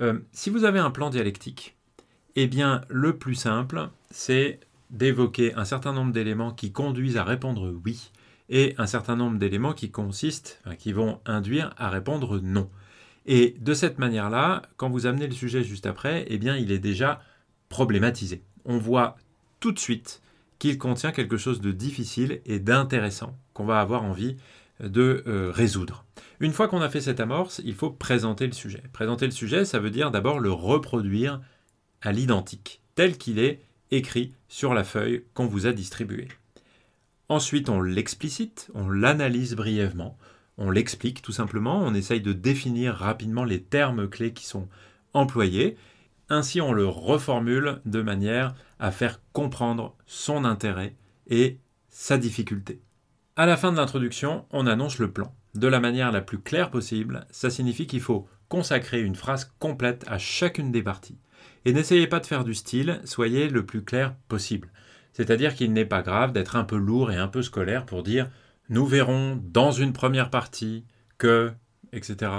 Euh, 0.00 0.20
si 0.30 0.48
vous 0.48 0.64
avez 0.64 0.78
un 0.78 0.92
plan 0.92 1.10
dialectique, 1.10 1.76
eh 2.36 2.46
bien 2.46 2.82
le 2.88 3.16
plus 3.16 3.34
simple, 3.34 3.88
c'est 4.12 4.60
d'évoquer 4.90 5.54
un 5.54 5.64
certain 5.64 5.92
nombre 5.92 6.12
d'éléments 6.12 6.52
qui 6.52 6.70
conduisent 6.70 7.16
à 7.16 7.24
répondre 7.24 7.74
oui 7.84 8.12
et 8.48 8.74
un 8.78 8.86
certain 8.86 9.16
nombre 9.16 9.38
d'éléments 9.38 9.72
qui 9.72 9.90
consistent, 9.90 10.60
qui 10.78 10.92
vont 10.92 11.20
induire 11.26 11.74
à 11.76 11.88
répondre 11.90 12.40
non. 12.40 12.68
Et 13.26 13.56
de 13.58 13.74
cette 13.74 13.98
manière-là, 13.98 14.62
quand 14.76 14.90
vous 14.90 15.06
amenez 15.06 15.26
le 15.26 15.32
sujet 15.32 15.64
juste 15.64 15.86
après, 15.86 16.26
eh 16.28 16.38
bien 16.38 16.56
il 16.56 16.70
est 16.70 16.78
déjà 16.78 17.22
problématisé. 17.68 18.42
On 18.64 18.78
voit 18.78 19.16
tout 19.60 19.72
de 19.72 19.78
suite 19.78 20.20
qu'il 20.58 20.78
contient 20.78 21.12
quelque 21.12 21.36
chose 21.36 21.60
de 21.60 21.72
difficile 21.72 22.40
et 22.44 22.58
d'intéressant 22.58 23.36
qu'on 23.54 23.64
va 23.64 23.80
avoir 23.80 24.02
envie 24.02 24.36
de 24.80 25.22
euh, 25.26 25.50
résoudre. 25.50 26.04
Une 26.40 26.52
fois 26.52 26.68
qu'on 26.68 26.82
a 26.82 26.88
fait 26.88 27.00
cette 27.00 27.20
amorce, 27.20 27.62
il 27.64 27.74
faut 27.74 27.90
présenter 27.90 28.46
le 28.46 28.52
sujet. 28.52 28.82
Présenter 28.92 29.24
le 29.24 29.32
sujet, 29.32 29.64
ça 29.64 29.78
veut 29.78 29.90
dire 29.90 30.10
d'abord 30.10 30.40
le 30.40 30.52
reproduire 30.52 31.40
à 32.02 32.12
l'identique, 32.12 32.82
tel 32.94 33.16
qu'il 33.16 33.38
est 33.38 33.60
écrit 33.90 34.32
sur 34.48 34.74
la 34.74 34.84
feuille 34.84 35.24
qu'on 35.32 35.46
vous 35.46 35.66
a 35.66 35.72
distribuée. 35.72 36.28
Ensuite, 37.28 37.68
on 37.68 37.80
l'explicite, 37.80 38.70
on 38.74 38.88
l'analyse 38.88 39.54
brièvement, 39.54 40.18
on 40.58 40.70
l'explique 40.70 41.22
tout 41.22 41.32
simplement, 41.32 41.80
on 41.80 41.94
essaye 41.94 42.20
de 42.20 42.32
définir 42.32 42.94
rapidement 42.94 43.44
les 43.44 43.62
termes 43.62 44.08
clés 44.08 44.32
qui 44.32 44.46
sont 44.46 44.68
employés, 45.14 45.76
ainsi, 46.30 46.60
on 46.60 46.72
le 46.72 46.86
reformule 46.86 47.80
de 47.84 48.00
manière 48.00 48.54
à 48.78 48.90
faire 48.90 49.20
comprendre 49.32 49.94
son 50.06 50.44
intérêt 50.44 50.96
et 51.26 51.58
sa 51.88 52.16
difficulté. 52.16 52.80
À 53.36 53.46
la 53.46 53.56
fin 53.56 53.72
de 53.72 53.76
l'introduction, 53.76 54.46
on 54.50 54.66
annonce 54.66 54.98
le 54.98 55.10
plan. 55.10 55.34
De 55.54 55.68
la 55.68 55.80
manière 55.80 56.12
la 56.12 56.22
plus 56.22 56.38
claire 56.38 56.70
possible, 56.70 57.26
ça 57.30 57.50
signifie 57.50 57.86
qu'il 57.86 58.00
faut 58.00 58.26
consacrer 58.48 59.00
une 59.02 59.16
phrase 59.16 59.52
complète 59.58 60.04
à 60.08 60.18
chacune 60.18 60.72
des 60.72 60.82
parties. 60.82 61.18
Et 61.64 61.72
n'essayez 61.72 62.06
pas 62.06 62.20
de 62.20 62.26
faire 62.26 62.44
du 62.44 62.54
style, 62.54 63.00
soyez 63.04 63.48
le 63.48 63.66
plus 63.66 63.82
clair 63.82 64.14
possible. 64.28 64.70
C'est-à-dire 65.14 65.54
qu'il 65.54 65.72
n'est 65.72 65.86
pas 65.86 66.02
grave 66.02 66.32
d'être 66.32 66.56
un 66.56 66.64
peu 66.64 66.76
lourd 66.76 67.10
et 67.10 67.16
un 67.16 67.28
peu 67.28 67.40
scolaire 67.40 67.86
pour 67.86 68.02
dire 68.02 68.28
nous 68.68 68.84
verrons 68.84 69.40
dans 69.42 69.72
une 69.72 69.92
première 69.92 70.30
partie 70.30 70.84
que, 71.18 71.52
etc. 71.92 72.30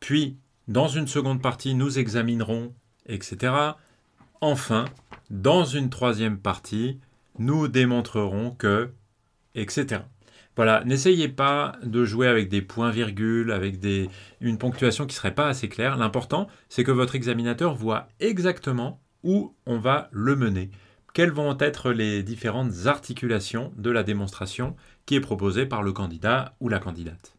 Puis, 0.00 0.36
dans 0.68 0.88
une 0.88 1.06
seconde 1.06 1.42
partie, 1.42 1.74
nous 1.74 1.98
examinerons, 1.98 2.74
etc. 3.06 3.52
Enfin, 4.40 4.86
dans 5.30 5.64
une 5.64 5.90
troisième 5.90 6.38
partie, 6.38 6.98
nous 7.38 7.68
démontrerons 7.68 8.52
que, 8.52 8.90
etc. 9.54 10.02
Voilà, 10.56 10.82
n'essayez 10.84 11.28
pas 11.28 11.76
de 11.82 12.04
jouer 12.04 12.26
avec 12.26 12.48
des 12.48 12.62
points-virgules, 12.62 13.52
avec 13.52 13.78
des, 13.78 14.10
une 14.40 14.58
ponctuation 14.58 15.04
qui 15.04 15.14
ne 15.14 15.16
serait 15.16 15.34
pas 15.34 15.48
assez 15.48 15.68
claire. 15.68 15.96
L'important, 15.96 16.48
c'est 16.68 16.84
que 16.84 16.90
votre 16.90 17.14
examinateur 17.14 17.74
voit 17.74 18.08
exactement 18.18 19.00
où 19.22 19.54
on 19.66 19.78
va 19.78 20.08
le 20.12 20.36
mener. 20.36 20.70
Quelles 21.12 21.32
vont 21.32 21.56
être 21.58 21.90
les 21.90 22.22
différentes 22.22 22.86
articulations 22.86 23.72
de 23.76 23.90
la 23.90 24.04
démonstration 24.04 24.76
qui 25.06 25.16
est 25.16 25.20
proposée 25.20 25.66
par 25.66 25.82
le 25.82 25.92
candidat 25.92 26.54
ou 26.60 26.68
la 26.68 26.78
candidate? 26.78 27.36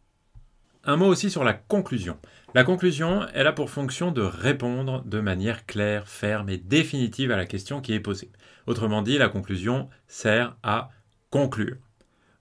Un 0.83 0.97
mot 0.97 1.05
aussi 1.05 1.29
sur 1.29 1.43
la 1.43 1.53
conclusion. 1.53 2.17
La 2.53 2.63
conclusion, 2.63 3.25
elle 3.33 3.47
a 3.47 3.53
pour 3.53 3.69
fonction 3.69 4.11
de 4.11 4.21
répondre 4.21 5.03
de 5.05 5.21
manière 5.21 5.65
claire, 5.65 6.07
ferme 6.07 6.49
et 6.49 6.57
définitive 6.57 7.31
à 7.31 7.37
la 7.37 7.45
question 7.45 7.79
qui 7.79 7.93
est 7.93 7.99
posée. 7.99 8.31
Autrement 8.67 9.01
dit, 9.01 9.17
la 9.17 9.29
conclusion 9.29 9.89
sert 10.07 10.57
à 10.63 10.89
conclure. 11.29 11.77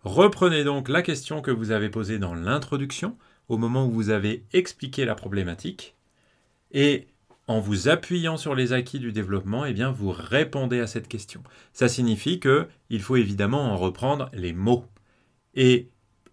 Reprenez 0.03 0.65
donc 0.65 0.89
la 0.89 1.03
question 1.03 1.43
que 1.43 1.51
vous 1.51 1.71
avez 1.71 1.91
posée 1.91 2.19
dans 2.19 2.35
l'introduction, 2.35 3.17
au 3.49 3.57
moment 3.57 3.87
où 3.87 3.91
vous 3.91 4.11
avez 4.11 4.45
expliqué 4.53 5.05
la 5.05 5.15
problématique, 5.15 5.95
et 6.73 7.09
en 7.51 7.59
vous 7.59 7.89
appuyant 7.89 8.37
sur 8.37 8.55
les 8.55 8.73
acquis 8.73 9.01
du 9.01 9.11
développement, 9.11 9.65
eh 9.65 9.73
bien, 9.73 9.91
vous 9.91 10.13
répondez 10.13 10.79
à 10.79 10.87
cette 10.87 11.09
question. 11.09 11.43
Ça 11.73 11.89
signifie 11.89 12.39
qu'il 12.39 13.03
faut 13.03 13.17
évidemment 13.17 13.73
en 13.73 13.77
reprendre 13.77 14.31
les 14.33 14.53
mots 14.53 14.85
et 15.57 15.89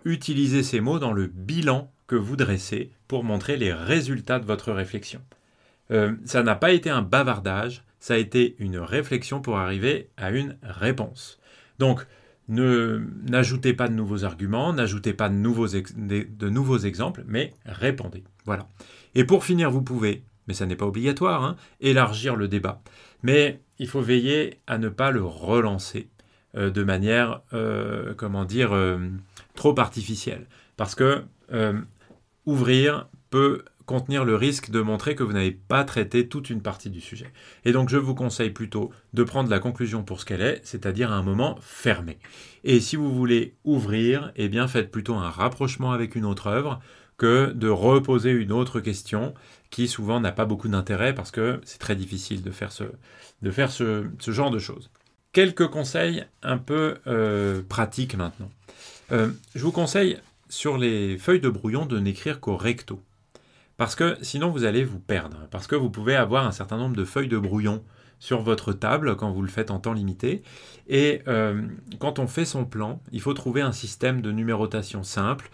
utiliser 0.05 0.61
ces 0.61 0.79
mots 0.79 0.99
dans 0.99 1.13
le 1.13 1.25
bilan 1.25 1.91
que 2.05 2.15
vous 2.15 2.35
dressez 2.35 2.91
pour 3.07 3.23
montrer 3.23 3.57
les 3.57 3.73
résultats 3.73 4.37
de 4.37 4.45
votre 4.45 4.71
réflexion. 4.71 5.19
Euh, 5.89 6.13
ça 6.23 6.43
n'a 6.43 6.53
pas 6.53 6.71
été 6.71 6.91
un 6.91 7.01
bavardage, 7.01 7.83
ça 7.99 8.13
a 8.13 8.17
été 8.17 8.55
une 8.59 8.77
réflexion 8.77 9.41
pour 9.41 9.57
arriver 9.57 10.11
à 10.17 10.29
une 10.29 10.55
réponse. 10.61 11.39
Donc, 11.79 12.05
n'ajoutez 12.47 13.73
pas 13.73 13.87
de 13.87 13.95
nouveaux 13.95 14.23
arguments, 14.23 14.71
n'ajoutez 14.71 15.13
pas 15.13 15.29
de 15.29 15.33
nouveaux, 15.33 16.77
exemples, 16.77 17.23
mais 17.25 17.55
répondez. 17.65 18.23
Voilà. 18.45 18.69
Et 19.15 19.23
pour 19.23 19.43
finir, 19.43 19.71
vous 19.71 19.81
pouvez, 19.81 20.23
mais 20.47 20.53
ça 20.53 20.65
n'est 20.65 20.75
pas 20.75 20.85
obligatoire, 20.85 21.43
hein, 21.43 21.55
élargir 21.79 22.35
le 22.35 22.47
débat. 22.47 22.81
Mais 23.23 23.61
il 23.79 23.87
faut 23.87 24.01
veiller 24.01 24.59
à 24.67 24.77
ne 24.77 24.89
pas 24.89 25.11
le 25.11 25.23
relancer 25.23 26.09
euh, 26.55 26.69
de 26.69 26.83
manière, 26.83 27.41
euh, 27.53 28.13
comment 28.15 28.45
dire, 28.45 28.75
trop 29.55 29.77
artificielle. 29.79 30.47
Parce 30.75 30.95
que 30.95 31.23
ouvrir 32.45 33.07
peut 33.29 33.63
contenir 33.87 34.25
le 34.25 34.35
risque 34.35 34.69
de 34.69 34.81
montrer 34.81 35.15
que 35.15 35.23
vous 35.23 35.31
n'avez 35.31 35.51
pas 35.51 35.85
traité 35.85 36.27
toute 36.27 36.49
une 36.49 36.61
partie 36.61 36.89
du 36.89 37.01
sujet. 37.01 37.31
Et 37.63 37.71
donc 37.71 37.89
je 37.89 37.97
vous 37.97 38.13
conseille 38.13 38.49
plutôt 38.49 38.91
de 39.13 39.23
prendre 39.23 39.49
la 39.49 39.59
conclusion 39.59 40.03
pour 40.03 40.19
ce 40.19 40.25
qu'elle 40.25 40.41
est, 40.41 40.59
c'est-à-dire 40.63 41.11
un 41.11 41.23
moment 41.23 41.57
fermé. 41.61 42.19
Et 42.65 42.81
si 42.81 42.97
vous 42.97 43.15
voulez 43.15 43.55
ouvrir, 43.63 44.33
eh 44.35 44.49
bien 44.49 44.67
faites 44.67 44.91
plutôt 44.91 45.15
un 45.15 45.29
rapprochement 45.29 45.93
avec 45.93 46.15
une 46.15 46.25
autre 46.25 46.47
œuvre 46.47 46.79
que 47.17 47.51
de 47.51 47.67
reposer 47.67 48.31
une 48.31 48.51
autre 48.51 48.79
question 48.79 49.33
qui 49.69 49.87
souvent 49.87 50.19
n'a 50.19 50.31
pas 50.31 50.45
beaucoup 50.45 50.67
d'intérêt 50.67 51.13
parce 51.13 51.31
que 51.31 51.59
c'est 51.65 51.79
très 51.79 51.95
difficile 51.95 52.41
de 52.41 52.51
faire 52.51 52.71
ce, 52.71 54.07
genre 54.27 54.51
de 54.51 54.59
choses. 54.59 54.89
Quelques 55.33 55.67
conseils 55.67 56.25
un 56.41 56.57
peu 56.57 56.97
euh, 57.07 57.61
pratiques 57.67 58.15
maintenant. 58.15 58.49
Euh, 59.11 59.29
je 59.55 59.63
vous 59.63 59.71
conseille 59.71 60.17
sur 60.49 60.77
les 60.77 61.17
feuilles 61.17 61.41
de 61.41 61.49
brouillon 61.49 61.85
de 61.85 61.99
n'écrire 61.99 62.39
qu'au 62.39 62.55
recto. 62.55 63.01
Parce 63.77 63.95
que 63.95 64.17
sinon 64.21 64.49
vous 64.49 64.63
allez 64.63 64.83
vous 64.83 64.99
perdre. 64.99 65.47
Parce 65.51 65.67
que 65.67 65.75
vous 65.75 65.89
pouvez 65.89 66.15
avoir 66.15 66.47
un 66.47 66.51
certain 66.51 66.77
nombre 66.77 66.95
de 66.95 67.05
feuilles 67.05 67.27
de 67.27 67.37
brouillon 67.37 67.83
sur 68.19 68.41
votre 68.41 68.73
table 68.73 69.15
quand 69.15 69.31
vous 69.31 69.43
le 69.43 69.47
faites 69.47 69.69
en 69.69 69.79
temps 69.79 69.93
limité. 69.93 70.41
Et 70.87 71.21
euh, 71.27 71.61
quand 71.99 72.19
on 72.19 72.27
fait 72.27 72.45
son 72.45 72.65
plan, 72.65 73.01
il 73.11 73.21
faut 73.21 73.33
trouver 73.33 73.61
un 73.61 73.71
système 73.71 74.21
de 74.21 74.31
numérotation 74.31 75.03
simple 75.03 75.49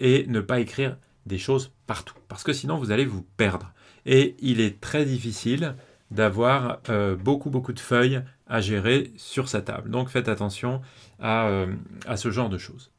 et 0.00 0.26
ne 0.26 0.40
pas 0.40 0.60
écrire 0.60 0.96
des 1.28 1.38
choses 1.38 1.70
partout. 1.86 2.16
Parce 2.26 2.42
que 2.42 2.52
sinon 2.52 2.78
vous 2.78 2.90
allez 2.90 3.04
vous 3.04 3.22
perdre. 3.36 3.72
Et 4.06 4.36
il 4.40 4.60
est 4.60 4.80
très 4.80 5.04
difficile 5.04 5.76
d'avoir 6.10 6.80
euh, 6.88 7.14
beaucoup 7.14 7.50
beaucoup 7.50 7.72
de 7.72 7.80
feuilles 7.80 8.22
à 8.46 8.60
gérer 8.60 9.12
sur 9.16 9.48
sa 9.48 9.60
table. 9.60 9.90
Donc 9.90 10.08
faites 10.08 10.28
attention 10.28 10.80
à, 11.20 11.48
euh, 11.48 11.66
à 12.06 12.16
ce 12.16 12.30
genre 12.30 12.48
de 12.48 12.58
choses. 12.58 12.90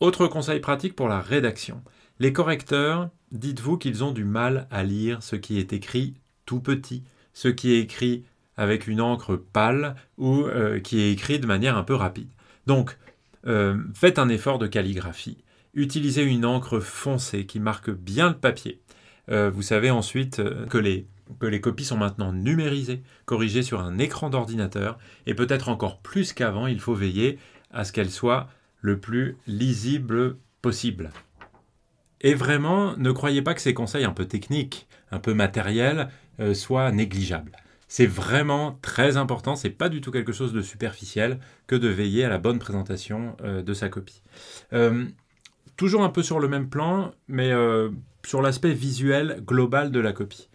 Autre 0.00 0.26
conseil 0.26 0.60
pratique 0.60 0.94
pour 0.94 1.08
la 1.08 1.20
rédaction. 1.20 1.82
Les 2.18 2.32
correcteurs, 2.32 3.10
dites-vous 3.32 3.76
qu'ils 3.78 4.04
ont 4.04 4.12
du 4.12 4.24
mal 4.24 4.68
à 4.70 4.84
lire 4.84 5.22
ce 5.22 5.36
qui 5.36 5.58
est 5.58 5.72
écrit 5.72 6.14
tout 6.46 6.60
petit, 6.60 7.02
ce 7.34 7.48
qui 7.48 7.72
est 7.72 7.80
écrit 7.80 8.24
avec 8.56 8.86
une 8.86 9.00
encre 9.00 9.36
pâle 9.36 9.96
ou 10.16 10.44
euh, 10.44 10.80
qui 10.80 11.00
est 11.00 11.12
écrit 11.12 11.40
de 11.40 11.46
manière 11.46 11.76
un 11.76 11.82
peu 11.82 11.94
rapide. 11.94 12.28
Donc, 12.66 12.96
faites 13.94 14.18
un 14.18 14.28
effort 14.28 14.58
de 14.58 14.66
calligraphie. 14.66 15.38
Utilisez 15.76 16.24
une 16.24 16.44
encre 16.44 16.80
foncée 16.80 17.46
qui 17.46 17.60
marque 17.60 17.90
bien 17.90 18.30
le 18.30 18.36
papier. 18.36 18.80
Euh, 19.30 19.50
vous 19.50 19.62
savez 19.62 19.90
ensuite 19.90 20.42
que 20.68 20.78
les, 20.78 21.06
que 21.38 21.46
les 21.46 21.60
copies 21.60 21.84
sont 21.84 21.96
maintenant 21.96 22.32
numérisées, 22.32 23.02
corrigées 23.24 23.62
sur 23.62 23.80
un 23.80 23.98
écran 23.98 24.30
d'ordinateur, 24.30 24.98
et 25.26 25.34
peut-être 25.34 25.68
encore 25.68 26.00
plus 26.00 26.32
qu'avant, 26.32 26.66
il 26.66 26.80
faut 26.80 26.94
veiller 26.94 27.38
à 27.70 27.84
ce 27.84 27.92
qu'elles 27.92 28.10
soient 28.10 28.48
le 28.80 28.98
plus 28.98 29.36
lisible 29.46 30.36
possible. 30.62 31.10
Et 32.20 32.34
vraiment, 32.34 32.96
ne 32.96 33.10
croyez 33.12 33.42
pas 33.42 33.54
que 33.54 33.60
ces 33.60 33.74
conseils 33.74 34.04
un 34.04 34.12
peu 34.12 34.24
techniques, 34.24 34.88
un 35.10 35.18
peu 35.18 35.34
matériels, 35.34 36.08
euh, 36.40 36.54
soient 36.54 36.90
négligeables. 36.90 37.52
C'est 37.88 38.06
vraiment 38.06 38.78
très 38.82 39.16
important, 39.16 39.54
c'est 39.54 39.70
pas 39.70 39.88
du 39.88 40.00
tout 40.00 40.10
quelque 40.10 40.32
chose 40.32 40.52
de 40.52 40.60
superficiel 40.60 41.38
que 41.66 41.76
de 41.76 41.88
veiller 41.88 42.24
à 42.24 42.28
la 42.28 42.38
bonne 42.38 42.58
présentation 42.58 43.36
euh, 43.42 43.62
de 43.62 43.74
sa 43.74 43.88
copie. 43.88 44.22
Euh, 44.72 45.06
toujours 45.76 46.02
un 46.02 46.08
peu 46.08 46.22
sur 46.22 46.40
le 46.40 46.48
même 46.48 46.68
plan, 46.68 47.12
mais 47.28 47.52
sur 48.24 48.42
l'aspect 48.42 48.72
visuel 48.72 49.42
global 49.46 49.90
de 49.90 50.00
la 50.00 50.12
copie. 50.12 50.48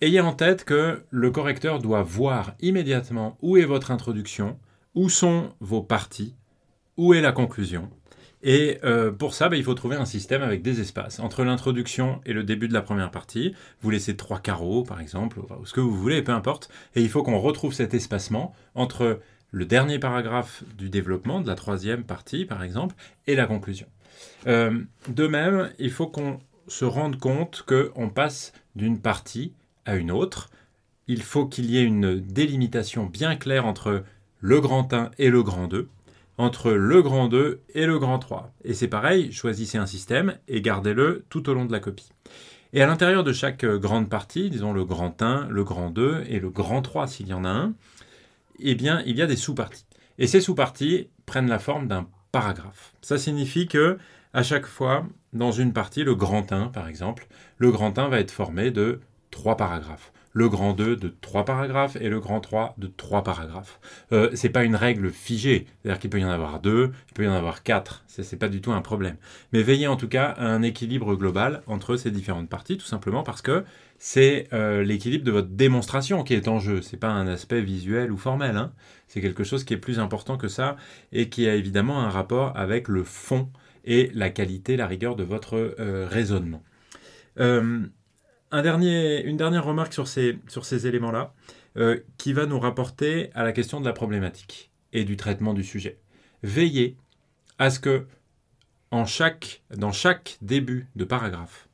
Ayez 0.00 0.20
en 0.20 0.32
tête 0.32 0.64
que 0.64 1.02
le 1.10 1.30
correcteur 1.30 1.78
doit 1.78 2.02
voir 2.02 2.54
immédiatement 2.60 3.38
où 3.40 3.56
est 3.56 3.64
votre 3.64 3.90
introduction, 3.90 4.58
où 4.94 5.08
sont 5.08 5.52
vos 5.60 5.82
parties, 5.82 6.34
où 6.96 7.14
est 7.14 7.20
la 7.20 7.32
conclusion 7.32 7.88
et 8.42 8.78
euh, 8.82 9.12
pour 9.12 9.34
ça, 9.34 9.48
bah, 9.48 9.56
il 9.56 9.62
faut 9.62 9.74
trouver 9.74 9.96
un 9.96 10.04
système 10.04 10.42
avec 10.42 10.62
des 10.62 10.80
espaces. 10.80 11.20
Entre 11.20 11.44
l'introduction 11.44 12.20
et 12.26 12.32
le 12.32 12.42
début 12.42 12.66
de 12.66 12.72
la 12.72 12.82
première 12.82 13.10
partie, 13.10 13.54
vous 13.80 13.90
laissez 13.90 14.16
trois 14.16 14.40
carreaux, 14.40 14.82
par 14.82 15.00
exemple, 15.00 15.38
ou 15.38 15.64
ce 15.64 15.72
que 15.72 15.80
vous 15.80 15.94
voulez, 15.94 16.22
peu 16.22 16.32
importe. 16.32 16.68
Et 16.96 17.02
il 17.02 17.08
faut 17.08 17.22
qu'on 17.22 17.38
retrouve 17.38 17.72
cet 17.72 17.94
espacement 17.94 18.54
entre 18.74 19.20
le 19.52 19.64
dernier 19.64 19.98
paragraphe 19.98 20.64
du 20.76 20.90
développement, 20.90 21.40
de 21.40 21.46
la 21.46 21.54
troisième 21.54 22.04
partie, 22.04 22.44
par 22.44 22.64
exemple, 22.64 22.96
et 23.26 23.36
la 23.36 23.46
conclusion. 23.46 23.86
Euh, 24.46 24.80
de 25.08 25.26
même, 25.26 25.70
il 25.78 25.90
faut 25.90 26.06
qu'on 26.06 26.38
se 26.68 26.84
rende 26.84 27.18
compte 27.18 27.64
qu'on 27.66 28.08
passe 28.08 28.52
d'une 28.76 29.00
partie 29.00 29.52
à 29.84 29.96
une 29.96 30.10
autre. 30.10 30.50
Il 31.08 31.22
faut 31.22 31.46
qu'il 31.46 31.70
y 31.70 31.78
ait 31.78 31.84
une 31.84 32.20
délimitation 32.20 33.06
bien 33.06 33.36
claire 33.36 33.66
entre 33.66 34.04
le 34.40 34.60
grand 34.60 34.92
1 34.92 35.10
et 35.18 35.30
le 35.30 35.42
grand 35.42 35.68
2 35.68 35.88
entre 36.38 36.72
le 36.72 37.02
grand 37.02 37.28
2 37.28 37.60
et 37.74 37.86
le 37.86 37.98
grand 37.98 38.18
3. 38.18 38.52
Et 38.64 38.74
c'est 38.74 38.88
pareil, 38.88 39.32
choisissez 39.32 39.78
un 39.78 39.86
système 39.86 40.36
et 40.48 40.60
gardez-le 40.60 41.24
tout 41.28 41.48
au 41.48 41.54
long 41.54 41.64
de 41.64 41.72
la 41.72 41.80
copie. 41.80 42.10
Et 42.72 42.82
à 42.82 42.86
l'intérieur 42.86 43.22
de 43.22 43.32
chaque 43.32 43.64
euh, 43.64 43.78
grande 43.78 44.08
partie, 44.08 44.48
disons 44.48 44.72
le 44.72 44.84
grand 44.84 45.20
1, 45.20 45.48
le 45.48 45.64
grand 45.64 45.90
2 45.90 46.24
et 46.28 46.40
le 46.40 46.50
grand 46.50 46.80
3 46.80 47.06
s'il 47.06 47.28
y 47.28 47.34
en 47.34 47.44
a 47.44 47.50
un, 47.50 47.74
eh 48.60 48.74
bien 48.74 49.02
il 49.04 49.16
y 49.16 49.22
a 49.22 49.26
des 49.26 49.36
sous-parties. 49.36 49.84
Et 50.18 50.26
ces 50.26 50.40
sous-parties 50.40 51.08
prennent 51.26 51.48
la 51.48 51.58
forme 51.58 51.86
d'un 51.86 52.08
paragraphe. 52.32 52.94
Ça 53.02 53.18
signifie 53.18 53.68
que 53.68 53.98
à 54.34 54.42
chaque 54.42 54.66
fois, 54.66 55.06
dans 55.32 55.52
une 55.52 55.72
partie, 55.72 56.04
le 56.04 56.14
grand 56.14 56.50
1 56.52 56.68
par 56.68 56.88
exemple, 56.88 57.26
le 57.58 57.70
grand 57.70 57.98
1 57.98 58.08
va 58.08 58.18
être 58.18 58.30
formé 58.30 58.70
de 58.70 59.00
trois 59.30 59.56
paragraphes 59.56 60.12
le 60.32 60.48
grand 60.48 60.72
2 60.72 60.96
de 60.96 61.14
3 61.20 61.44
paragraphes 61.44 61.96
et 62.00 62.08
le 62.08 62.20
grand 62.20 62.40
3 62.40 62.74
de 62.78 62.86
3 62.86 63.22
paragraphes. 63.22 63.80
Euh, 64.12 64.30
c'est 64.34 64.48
pas 64.48 64.64
une 64.64 64.76
règle 64.76 65.10
figée, 65.10 65.66
c'est-à-dire 65.82 66.00
qu'il 66.00 66.10
peut 66.10 66.20
y 66.20 66.24
en 66.24 66.30
avoir 66.30 66.60
2, 66.60 66.92
il 67.08 67.14
peut 67.14 67.24
y 67.24 67.28
en 67.28 67.34
avoir 67.34 67.62
4, 67.62 68.04
c'est 68.06 68.38
pas 68.38 68.48
du 68.48 68.60
tout 68.60 68.72
un 68.72 68.80
problème. 68.80 69.16
Mais 69.52 69.62
veillez 69.62 69.86
en 69.86 69.96
tout 69.96 70.08
cas 70.08 70.26
à 70.26 70.46
un 70.46 70.62
équilibre 70.62 71.14
global 71.16 71.62
entre 71.66 71.96
ces 71.96 72.10
différentes 72.10 72.48
parties, 72.48 72.78
tout 72.78 72.86
simplement 72.86 73.22
parce 73.22 73.42
que 73.42 73.64
c'est 73.98 74.48
euh, 74.52 74.82
l'équilibre 74.82 75.24
de 75.24 75.30
votre 75.30 75.48
démonstration 75.48 76.24
qui 76.24 76.34
est 76.34 76.48
en 76.48 76.58
jeu, 76.58 76.82
c'est 76.82 76.96
pas 76.96 77.10
un 77.10 77.26
aspect 77.28 77.60
visuel 77.60 78.10
ou 78.10 78.16
formel, 78.16 78.56
hein. 78.56 78.72
C'est 79.12 79.20
quelque 79.20 79.44
chose 79.44 79.62
qui 79.64 79.74
est 79.74 79.78
plus 79.78 79.98
important 79.98 80.38
que 80.38 80.48
ça 80.48 80.78
et 81.12 81.28
qui 81.28 81.46
a 81.46 81.54
évidemment 81.54 82.00
un 82.00 82.08
rapport 82.08 82.56
avec 82.56 82.88
le 82.88 83.04
fond 83.04 83.50
et 83.84 84.10
la 84.14 84.30
qualité, 84.30 84.74
la 84.74 84.86
rigueur 84.86 85.16
de 85.16 85.22
votre 85.22 85.74
euh, 85.78 86.08
raisonnement. 86.08 86.62
dernier, 87.36 89.22
une 89.24 89.36
dernière 89.36 89.64
remarque 89.64 89.92
sur 89.92 90.08
ces, 90.08 90.86
éléments-là, 90.86 91.34
euh, 91.76 92.00
qui 92.16 92.32
va 92.32 92.46
nous 92.46 92.58
rapporter 92.58 93.28
à 93.34 93.44
la 93.44 93.52
question 93.52 93.82
de 93.82 93.84
la 93.84 93.92
problématique 93.92 94.70
et 94.94 95.04
du 95.04 95.18
traitement 95.18 95.52
du 95.52 95.62
sujet. 95.62 95.98
Veillez 96.42 96.96
à 97.58 97.68
ce 97.68 97.80
que 97.80 98.06
dans 98.90 99.04
chaque 99.04 100.38
début 100.40 100.86
de 100.96 101.04
paragraphe, 101.04 101.68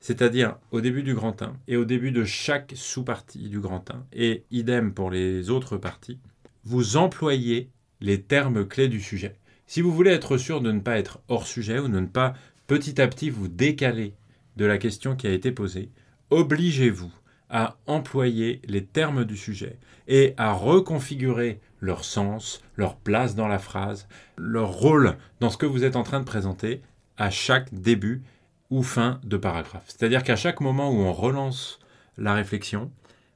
c'est-à-dire 0.00 0.56
au 0.72 0.80
début 0.80 1.04
du 1.04 1.14
grand 1.14 1.42
1 1.42 1.56
et 1.68 1.76
au 1.76 1.84
début 1.84 2.10
de 2.10 2.24
chaque 2.24 2.72
sous-partie 2.74 3.48
du 3.50 3.60
grand 3.60 3.88
1, 3.88 4.06
et 4.12 4.42
idem 4.50 4.92
pour 4.94 5.12
les 5.12 5.48
autres 5.50 5.76
parties, 5.76 6.18
vous 6.66 6.96
employez 6.96 7.70
les 8.00 8.20
termes 8.22 8.66
clés 8.66 8.88
du 8.88 9.00
sujet. 9.00 9.36
Si 9.68 9.80
vous 9.80 9.92
voulez 9.92 10.10
être 10.10 10.36
sûr 10.36 10.60
de 10.60 10.72
ne 10.72 10.80
pas 10.80 10.98
être 10.98 11.20
hors 11.28 11.46
sujet 11.46 11.78
ou 11.78 11.86
de 11.86 12.00
ne 12.00 12.06
pas 12.06 12.34
petit 12.66 13.00
à 13.00 13.06
petit 13.06 13.30
vous 13.30 13.46
décaler 13.46 14.14
de 14.56 14.64
la 14.64 14.76
question 14.76 15.14
qui 15.14 15.28
a 15.28 15.32
été 15.32 15.52
posée, 15.52 15.90
obligez-vous 16.30 17.12
à 17.50 17.76
employer 17.86 18.60
les 18.66 18.84
termes 18.84 19.24
du 19.24 19.36
sujet 19.36 19.78
et 20.08 20.34
à 20.38 20.52
reconfigurer 20.52 21.60
leur 21.78 22.04
sens, 22.04 22.60
leur 22.74 22.96
place 22.96 23.36
dans 23.36 23.46
la 23.46 23.60
phrase, 23.60 24.08
leur 24.36 24.72
rôle 24.72 25.16
dans 25.38 25.50
ce 25.50 25.56
que 25.56 25.66
vous 25.66 25.84
êtes 25.84 25.94
en 25.94 26.02
train 26.02 26.18
de 26.18 26.24
présenter 26.24 26.82
à 27.16 27.30
chaque 27.30 27.72
début 27.72 28.24
ou 28.70 28.82
fin 28.82 29.20
de 29.22 29.36
paragraphe. 29.36 29.86
C'est-à-dire 29.86 30.24
qu'à 30.24 30.34
chaque 30.34 30.60
moment 30.60 30.90
où 30.90 30.96
on 30.96 31.12
relance 31.12 31.78
la 32.18 32.34
réflexion, 32.34 32.90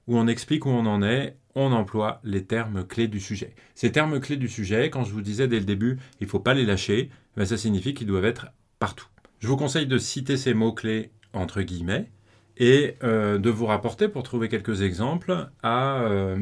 où 0.08 0.18
on 0.18 0.26
explique 0.26 0.66
où 0.66 0.70
on 0.70 0.86
en 0.86 1.00
est, 1.04 1.36
on 1.54 1.72
emploie 1.72 2.20
les 2.24 2.44
termes 2.44 2.86
clés 2.86 3.08
du 3.08 3.20
sujet. 3.20 3.54
Ces 3.74 3.92
termes 3.92 4.20
clés 4.20 4.36
du 4.36 4.48
sujet, 4.48 4.90
quand 4.90 5.04
je 5.04 5.12
vous 5.12 5.22
disais 5.22 5.48
dès 5.48 5.58
le 5.58 5.64
début, 5.64 5.98
il 6.20 6.24
ne 6.24 6.30
faut 6.30 6.40
pas 6.40 6.54
les 6.54 6.64
lâcher, 6.64 7.10
ben 7.36 7.44
ça 7.44 7.56
signifie 7.56 7.94
qu'ils 7.94 8.06
doivent 8.06 8.24
être 8.24 8.46
partout. 8.78 9.06
Je 9.40 9.48
vous 9.48 9.56
conseille 9.56 9.86
de 9.86 9.98
citer 9.98 10.36
ces 10.36 10.54
mots-clés 10.54 11.10
entre 11.32 11.62
guillemets 11.62 12.10
et 12.56 12.96
euh, 13.02 13.38
de 13.38 13.50
vous 13.50 13.66
rapporter 13.66 14.08
pour 14.08 14.22
trouver 14.22 14.48
quelques 14.48 14.82
exemples 14.82 15.48
euh, 15.64 16.36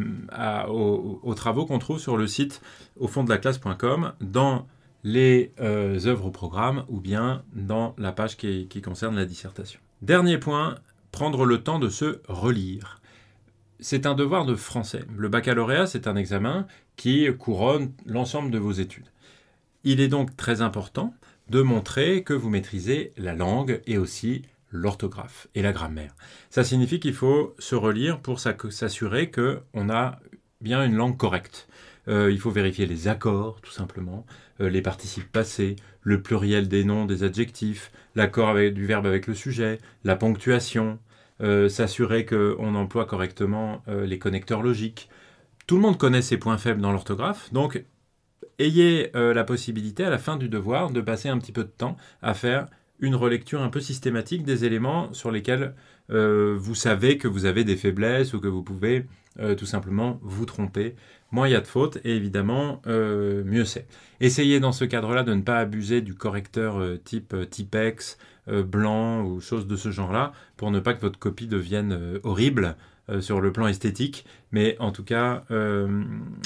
aux, 0.69 1.35
travaux 1.35 1.65
qu'on 1.65 1.79
trouve 1.79 2.01
sur 2.01 2.17
le 2.17 2.27
site 2.27 2.61
au 2.99 3.07
fond 3.07 3.23
de 3.23 3.31
la 3.31 3.39
classe.com 3.39 4.13
dans 4.21 4.67
les 5.05 5.53
euh, 5.61 6.07
œuvres 6.07 6.27
au 6.27 6.31
programme 6.31 6.85
ou 6.89 7.01
bien 7.01 7.43
dans 7.53 7.95
la 7.99 8.11
page 8.11 8.37
qui, 8.37 8.67
qui 8.67 8.83
concerne 8.83 9.15
la 9.15 9.25
dissertation. 9.25 9.81
Dernier 10.03 10.39
point, 10.39 10.75
prendre 11.13 11.45
le 11.45 11.63
temps 11.63 11.79
de 11.79 11.89
se 11.89 12.21
relire. 12.29 12.98
C'est 13.81 14.07
un 14.07 14.15
devoir 14.15 14.45
de 14.45 14.57
français. 14.57 15.05
Le 15.17 15.29
baccalauréat, 15.29 15.87
c'est 15.87 16.09
un 16.09 16.17
examen 16.17 16.67
qui 16.97 17.29
couronne 17.39 17.93
l'ensemble 18.07 18.51
de 18.51 18.59
vos 18.59 18.73
études. 18.73 19.07
Il 19.85 20.01
est 20.01 20.09
donc 20.09 20.37
très 20.37 20.63
important 20.63 21.15
de 21.49 21.63
montrer 21.63 22.25
que 22.25 22.35
vous 22.35 22.51
maîtrisez 22.51 23.13
la 23.17 23.35
langue 23.35 23.81
et 23.87 23.97
aussi 23.97 24.43
l'orthographe 24.73 25.47
et 25.55 25.63
la 25.63 25.73
grammaire. 25.73 26.15
Ça 26.51 26.65
signifie 26.65 26.99
qu'il 26.99 27.15
faut 27.15 27.55
se 27.59 27.77
relire 27.77 28.21
pour 28.21 28.41
s'assurer 28.41 29.31
qu'on 29.31 29.91
a 29.91 30.19
bien 30.61 30.85
une 30.85 30.97
langue 30.97 31.17
correcte. 31.17 31.69
Euh, 32.09 32.33
il 32.33 32.41
faut 32.41 32.51
vérifier 32.51 32.87
les 32.87 33.07
accords, 33.07 33.61
tout 33.61 33.71
simplement, 33.71 34.27
euh, 34.61 34.69
les 34.69 34.83
participes 34.83 35.31
passés, 35.31 35.77
le 36.03 36.21
pluriel 36.21 36.67
des 36.67 36.83
noms, 36.83 37.05
des 37.05 37.23
adjectifs, 37.23 37.93
l'accord 38.15 38.55
du 38.55 38.87
verbe 38.87 39.07
avec 39.07 39.27
le 39.27 39.35
sujet, 39.35 39.79
la 40.05 40.17
ponctuation, 40.17 40.99
s'assurer 41.41 42.27
qu'on 42.27 42.75
emploie 42.75 43.05
correctement 43.07 43.83
les 43.87 44.19
connecteurs 44.19 44.63
logiques. 44.63 45.09
Tout 45.67 45.77
le 45.77 45.83
monde 45.83 45.99
connaît 45.99 46.23
ses 46.23 46.37
points 46.37 46.59
faibles 46.59 46.81
dans 46.81 46.91
l'orthographe, 46.91 47.53
donc 47.53 47.85
ayez 48.59 49.11
la 49.15 49.45
possibilité 49.45 50.05
à 50.05 50.11
la 50.11 50.19
fin 50.19 50.37
du 50.37 50.49
devoir 50.49 50.91
de 50.91 51.01
passer 51.01 51.29
un 51.29 51.39
petit 51.39 51.53
peu 51.53 51.63
de 51.63 51.69
temps 51.69 51.97
à 52.23 52.35
faire 52.35 52.67
une 53.01 53.15
relecture 53.15 53.63
un 53.63 53.69
peu 53.69 53.81
systématique 53.81 54.45
des 54.45 54.65
éléments 54.65 55.13
sur 55.13 55.31
lesquels 55.31 55.75
euh, 56.11 56.57
vous 56.59 56.75
savez 56.75 57.19
que 57.19 57.29
vous 57.29 57.45
avez 57.45 57.65
des 57.65 57.77
faiblesses 57.77 58.35
ou 58.35 58.41
que 58.41 58.49
vous 58.49 58.63
pouvez 58.63 59.07
euh, 59.39 59.55
tout 59.55 59.67
simplement 59.67 60.19
vous 60.23 60.47
tromper. 60.47 60.97
Moins 61.31 61.49
il 61.49 61.53
y 61.53 61.57
a 61.57 61.61
de 61.61 61.67
fautes 61.67 61.99
et 62.05 62.17
évidemment 62.17 62.83
euh, 62.87 63.45
mieux 63.45 63.65
c'est. 63.65 63.87
Essayez 64.21 64.61
dans 64.61 64.73
ce 64.73 64.85
cadre-là 64.85 65.23
de 65.23 65.35
ne 65.35 65.43
pas 65.43 65.59
abuser 65.59 66.01
du 66.01 66.15
correcteur 66.15 66.83
type 67.05 67.35
Typex, 67.51 68.19
blanc 68.67 69.23
ou 69.25 69.41
choses 69.41 69.67
de 69.67 69.77
ce 69.77 69.91
genre-là 69.91 70.33
pour 70.57 70.71
ne 70.71 70.81
pas 70.81 70.95
que 70.95 71.01
votre 71.01 71.19
copie 71.19 71.47
devienne 71.47 72.19
horrible 72.23 72.77
sur 73.21 73.41
le 73.41 73.53
plan 73.53 73.67
esthétique. 73.67 74.25
Mais 74.53 74.77
en 74.81 74.93
tout 74.93 75.05
cas, 75.05 75.45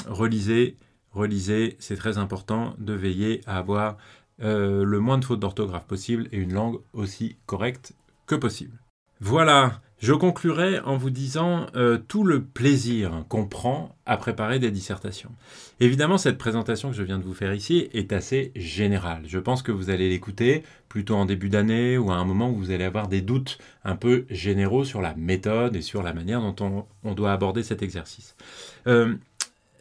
relisez, 0.08 0.76
relisez, 1.12 1.76
c'est 1.78 1.96
très 1.96 2.18
important 2.18 2.74
de 2.78 2.92
veiller 2.92 3.40
à 3.46 3.58
avoir 3.58 3.96
euh, 4.42 4.84
le 4.84 4.98
moins 4.98 5.18
de 5.18 5.24
fautes 5.24 5.40
d'orthographe 5.40 5.86
possible 5.86 6.28
et 6.32 6.38
une 6.38 6.52
langue 6.52 6.80
aussi 6.92 7.36
correcte 7.46 7.94
que 8.26 8.34
possible. 8.34 8.78
Voilà, 9.20 9.80
je 10.02 10.12
conclurai 10.12 10.80
en 10.80 10.96
vous 10.96 11.10
disant 11.10 11.66
euh, 11.76 11.96
tout 11.96 12.24
le 12.24 12.42
plaisir 12.42 13.24
qu'on 13.28 13.46
prend 13.46 13.94
à 14.04 14.16
préparer 14.16 14.58
des 14.58 14.72
dissertations. 14.72 15.30
Évidemment, 15.78 16.18
cette 16.18 16.38
présentation 16.38 16.90
que 16.90 16.96
je 16.96 17.04
viens 17.04 17.20
de 17.20 17.24
vous 17.24 17.34
faire 17.34 17.54
ici 17.54 17.88
est 17.92 18.12
assez 18.12 18.50
générale. 18.56 19.22
Je 19.28 19.38
pense 19.38 19.62
que 19.62 19.70
vous 19.70 19.90
allez 19.90 20.08
l'écouter 20.08 20.64
plutôt 20.88 21.14
en 21.14 21.24
début 21.24 21.48
d'année 21.48 21.98
ou 21.98 22.10
à 22.10 22.16
un 22.16 22.24
moment 22.24 22.50
où 22.50 22.56
vous 22.56 22.72
allez 22.72 22.82
avoir 22.82 23.06
des 23.06 23.20
doutes 23.20 23.58
un 23.84 23.94
peu 23.94 24.26
généraux 24.28 24.84
sur 24.84 25.00
la 25.00 25.14
méthode 25.14 25.76
et 25.76 25.82
sur 25.82 26.02
la 26.02 26.12
manière 26.12 26.40
dont 26.40 26.84
on, 27.04 27.14
doit 27.14 27.32
aborder 27.32 27.62
cet 27.62 27.80
exercice. 27.80 28.34
Euh, 28.88 29.14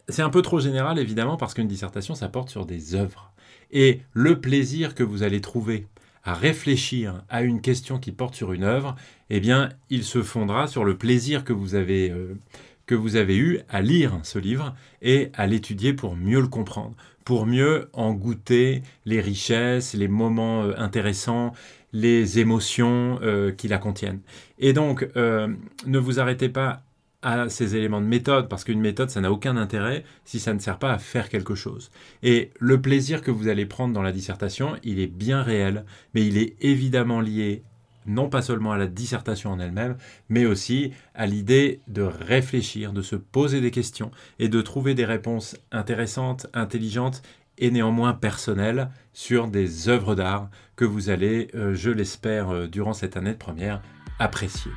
c'est 0.08 0.22
un 0.22 0.30
peu 0.30 0.42
trop 0.42 0.60
général, 0.60 1.00
évidemment, 1.00 1.36
parce 1.36 1.52
qu'une 1.52 1.66
dissertation, 1.66 2.14
ça 2.14 2.28
porte 2.28 2.48
sur 2.48 2.64
des 2.64 2.94
œuvres. 2.94 3.32
Et 3.72 4.02
le 4.12 4.40
plaisir 4.40 4.94
que 4.94 5.02
vous 5.02 5.24
allez 5.24 5.40
trouver 5.40 5.86
réfléchir 6.34 7.22
à 7.28 7.42
une 7.42 7.60
question 7.60 7.98
qui 7.98 8.12
porte 8.12 8.34
sur 8.34 8.52
une 8.52 8.64
œuvre, 8.64 8.96
eh 9.30 9.40
bien, 9.40 9.70
il 9.90 10.04
se 10.04 10.22
fondera 10.22 10.66
sur 10.66 10.84
le 10.84 10.96
plaisir 10.96 11.44
que 11.44 11.52
vous 11.52 11.74
avez, 11.74 12.10
euh, 12.10 12.38
que 12.86 12.94
vous 12.94 13.16
eu 13.16 13.60
à 13.68 13.82
lire 13.82 14.18
ce 14.22 14.38
livre 14.38 14.74
et 15.00 15.30
à 15.34 15.46
l'étudier 15.46 15.92
pour 15.92 16.16
mieux 16.16 16.40
le 16.40 16.48
comprendre, 16.48 16.94
pour 17.24 17.46
mieux 17.46 17.88
en 17.92 18.12
goûter 18.12 18.82
les 19.04 19.20
richesses, 19.20 19.94
les 19.94 20.08
moments 20.08 20.62
euh, 20.62 20.74
intéressants, 20.76 21.52
les 21.92 22.38
émotions 22.38 23.18
euh, 23.22 23.50
qui 23.50 23.68
la 23.68 23.78
contiennent. 23.78 24.20
Et 24.58 24.72
donc, 24.72 25.06
ne 25.16 25.98
vous 25.98 26.20
arrêtez 26.20 26.48
pas 26.48 26.82
à 27.22 27.48
ces 27.48 27.76
éléments 27.76 28.00
de 28.00 28.06
méthode, 28.06 28.48
parce 28.48 28.64
qu'une 28.64 28.80
méthode, 28.80 29.10
ça 29.10 29.20
n'a 29.20 29.32
aucun 29.32 29.56
intérêt 29.56 30.04
si 30.24 30.40
ça 30.40 30.52
ne 30.52 30.58
sert 30.58 30.78
pas 30.78 30.92
à 30.92 30.98
faire 30.98 31.28
quelque 31.28 31.54
chose. 31.54 31.90
Et 32.22 32.50
le 32.58 32.80
plaisir 32.80 33.22
que 33.22 33.30
vous 33.30 33.48
allez 33.48 33.66
prendre 33.66 33.94
dans 33.94 34.02
la 34.02 34.12
dissertation, 34.12 34.76
il 34.82 35.00
est 35.00 35.06
bien 35.06 35.42
réel, 35.42 35.84
mais 36.14 36.26
il 36.26 36.36
est 36.36 36.56
évidemment 36.60 37.20
lié 37.20 37.62
non 38.06 38.28
pas 38.28 38.42
seulement 38.42 38.72
à 38.72 38.78
la 38.78 38.86
dissertation 38.86 39.50
en 39.50 39.60
elle-même, 39.60 39.96
mais 40.28 40.46
aussi 40.46 40.92
à 41.14 41.26
l'idée 41.26 41.80
de 41.88 42.02
réfléchir, 42.02 42.92
de 42.92 43.02
se 43.02 43.16
poser 43.16 43.60
des 43.60 43.70
questions 43.70 44.10
et 44.38 44.48
de 44.48 44.60
trouver 44.60 44.94
des 44.94 45.04
réponses 45.04 45.56
intéressantes, 45.70 46.46
intelligentes 46.52 47.22
et 47.58 47.70
néanmoins 47.70 48.14
personnelles 48.14 48.90
sur 49.12 49.48
des 49.48 49.88
œuvres 49.88 50.14
d'art 50.14 50.48
que 50.74 50.84
vous 50.84 51.10
allez, 51.10 51.48
euh, 51.54 51.74
je 51.74 51.90
l'espère, 51.90 52.50
euh, 52.50 52.66
durant 52.66 52.92
cette 52.92 53.16
année 53.16 53.32
de 53.32 53.38
première, 53.38 53.82
apprécier. 54.18 54.72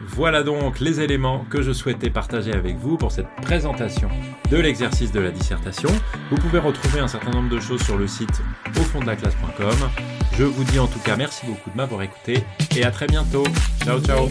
Voilà 0.00 0.42
donc 0.42 0.80
les 0.80 1.00
éléments 1.00 1.44
que 1.50 1.62
je 1.62 1.72
souhaitais 1.72 2.10
partager 2.10 2.52
avec 2.52 2.76
vous 2.76 2.96
pour 2.96 3.12
cette 3.12 3.28
présentation 3.42 4.08
de 4.50 4.56
l'exercice 4.56 5.12
de 5.12 5.20
la 5.20 5.30
dissertation. 5.30 5.90
Vous 6.30 6.36
pouvez 6.36 6.58
retrouver 6.58 7.00
un 7.00 7.08
certain 7.08 7.30
nombre 7.30 7.48
de 7.48 7.60
choses 7.60 7.82
sur 7.82 7.96
le 7.96 8.06
site 8.06 8.42
au 8.76 8.80
fond 8.80 9.00
de 9.00 9.06
la 9.06 9.16
classe.com. 9.16 9.90
Je 10.36 10.44
vous 10.44 10.64
dis 10.64 10.78
en 10.78 10.86
tout 10.86 10.98
cas 11.00 11.16
merci 11.16 11.46
beaucoup 11.46 11.70
de 11.70 11.76
m'avoir 11.76 12.02
écouté 12.02 12.44
et 12.76 12.84
à 12.84 12.90
très 12.90 13.06
bientôt. 13.06 13.44
Ciao 13.84 14.00
ciao 14.00 14.28